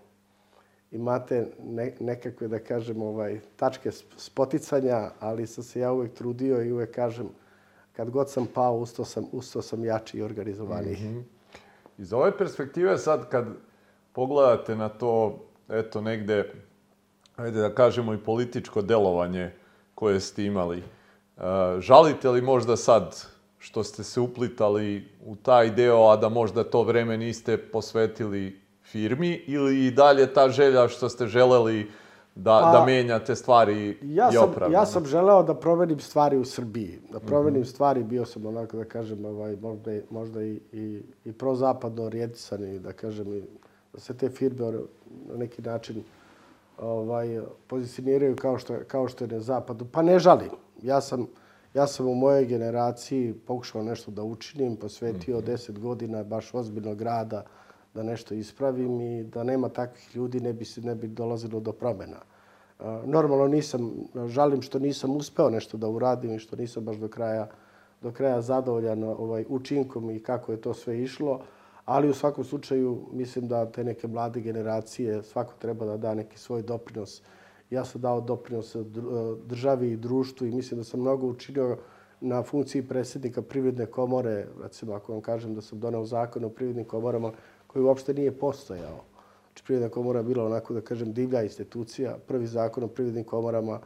[0.95, 6.73] imate ne, nekakve, da kažem, ovaj, tačke spoticanja, ali sam se ja uvek trudio i
[6.73, 7.29] uvek kažem,
[7.93, 10.97] kad god sam pao, ustao sam, ustao sam jači i organizovaniji.
[10.97, 11.23] Mm -hmm.
[11.99, 13.47] Iz ove perspektive sad, kad
[14.13, 16.53] pogledate na to, eto, negde
[17.37, 19.51] ajde da kažemo, i političko delovanje
[19.95, 20.79] koje ste imali.
[20.79, 20.83] E,
[21.81, 23.25] žalite li možda sad
[23.59, 29.43] što ste se uplitali u taj deo, a da možda to vreme niste posvetili firmi
[29.47, 31.91] ili i dalje ta želja što ste želeli
[32.35, 34.81] da, pa, da menjate stvari ja sam, opravljena?
[34.81, 37.01] Ja sam želeo da promenim stvari u Srbiji.
[37.13, 37.71] Da promenim mm -hmm.
[37.71, 42.79] stvari, bio sam onako da kažem, ovaj, možda, možda i, i, i prozapadno orijentisan i
[42.79, 43.43] da kažem, i,
[43.93, 44.73] da se te firme
[45.29, 46.03] na neki način
[46.79, 49.87] ovaj, pozicioniraju kao što, kao što je na zapadu.
[49.93, 50.51] Pa ne žalim.
[50.83, 51.27] Ja sam,
[51.75, 55.79] ja sam u mojoj generaciji pokušao nešto da učinim, posvetio mm -hmm.
[55.79, 57.45] godina baš ozbiljnog rada
[57.95, 61.73] da nešto ispravim i da nema takvih ljudi ne bi se ne bi dolazilo do
[61.73, 62.21] promjena.
[63.05, 63.93] Normalno nisam,
[64.27, 67.49] žalim što nisam uspeo nešto da uradim i što nisam baš do kraja,
[68.03, 71.41] do kraja zadovoljan ovaj, učinkom i kako je to sve išlo.
[71.85, 76.39] Ali u svakom slučaju mislim da te neke mlade generacije svako treba da da neki
[76.39, 77.23] svoj doprinos.
[77.71, 78.77] Ja sam dao doprinos
[79.47, 81.79] državi i društvu i mislim da sam mnogo učinio
[82.21, 84.47] na funkciji predsjednika Privredne komore.
[84.63, 87.33] Recimo, ako vam kažem da sam donao zakon o privrednim komorama
[87.75, 89.01] koji uopšte nije postojao.
[89.47, 92.17] Znači, Privredna komora je bila onako, da kažem, divlja institucija.
[92.27, 93.81] Prvi zakon o privrednim komorama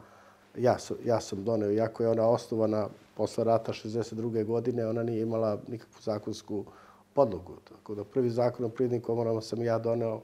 [0.57, 4.45] ja ja sam doneo, iako je ona osnovana posle rata 62.
[4.45, 6.65] godine, ona nije imala nikakvu zakonsku
[7.13, 7.57] podlogu.
[7.69, 10.21] Tako da prvi zakon o privrednim komorama sam ja doneo,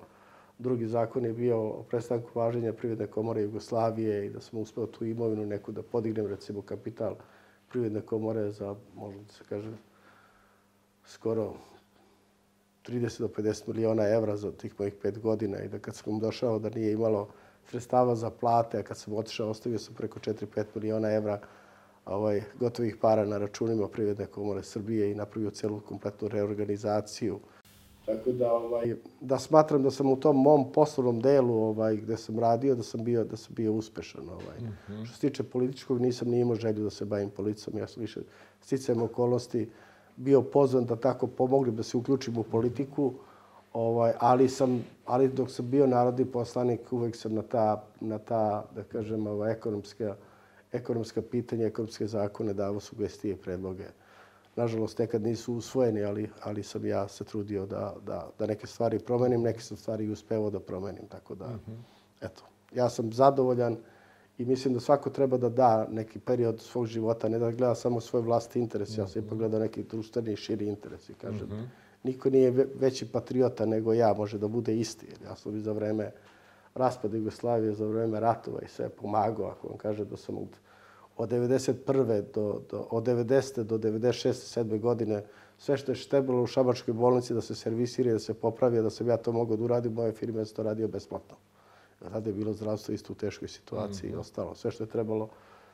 [0.59, 5.05] drugi zakon je bio o prestanku važenja privredne komore Jugoslavije i da sam uspeo tu
[5.05, 7.15] imovinu neku da podignem, recimo kapital
[7.69, 9.71] privredne komore za, možda da se kaže,
[11.05, 11.53] skoro
[12.87, 16.59] 30 do 50 miliona evra za tih mojih pet godina i da kad sam došao
[16.59, 17.27] da nije imalo
[17.69, 21.39] sredstava za plate, a kad sam otišao ostavio sam preko 4-5 miliona evra
[22.05, 27.39] ovaj, gotovih para na računima Privredne komore Srbije i napravio celu kompletnu reorganizaciju.
[28.05, 32.39] Tako da, ovaj, da smatram da sam u tom mom poslovnom delu ovaj, gde sam
[32.39, 34.29] radio, da sam bio, da sam bio uspešan.
[34.29, 34.59] Ovaj.
[34.59, 35.05] Mm -hmm.
[35.05, 37.77] Što se tiče političkog, nisam ni imao želju da se bavim policom.
[37.77, 38.21] Ja sam više
[38.61, 39.69] sticajem okolnosti
[40.15, 43.13] bio pozvan da tako pomognem da se uključim u politiku.
[43.73, 48.65] Ovaj, ali, sam, ali dok sam bio narodni poslanik, uvek sam na ta, na ta
[48.75, 50.15] da kažem, ovaj, ekonomska,
[50.71, 53.85] ekonomska pitanja, ekonomske zakone davao sugestije i predloge.
[54.55, 58.99] Nažalost, nekad nisu usvojeni, ali, ali sam ja se trudio da, da, da neke stvari
[58.99, 61.07] promenim, neke sam stvari i uspevao da promenim.
[61.07, 62.25] Tako da, mm -hmm.
[62.25, 62.43] eto,
[62.75, 63.77] ja sam zadovoljan
[64.37, 68.01] i mislim da svako treba da da neki period svog života, ne da gleda samo
[68.01, 68.99] svoj vlastni interes, mm -hmm.
[68.99, 72.51] ja sam ipak gledao neki društveni i širi interes i kažem, mm -hmm niko nije
[72.75, 75.07] veći patriota nego ja, može da bude isti.
[75.23, 76.11] Ja sam i za vreme
[76.75, 80.57] raspada Jugoslavije, za vreme ratova i sve pomagao, ako vam kaže da sam od,
[81.17, 82.23] od 91.
[82.33, 83.63] do, do, od 90.
[83.63, 84.59] do 96.
[84.59, 84.79] 7.
[84.79, 85.23] godine
[85.57, 89.07] sve što je štebalo u Šabačkoj bolnici da se servisira da se popravi, da sam
[89.07, 91.37] ja to mogao da uradim, moje firme sam to radio besplatno.
[92.09, 94.17] Tada je bilo zdravstvo isto u teškoj situaciji mm -hmm.
[94.17, 94.55] i ostalo.
[94.55, 95.29] Sve što je trebalo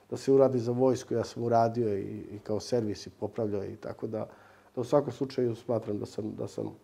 [0.10, 3.76] da se uradi za vojsku, ja sam uradio i, i kao servis i popravljao i
[3.76, 4.28] tako da
[4.76, 6.76] da u svakom slučaju smatram da sam, da sam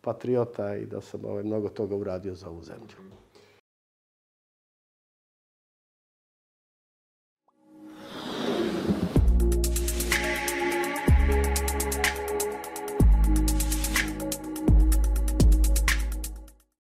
[0.00, 2.96] patriota i da sam ovaj, mnogo toga uradio za ovu zemlju.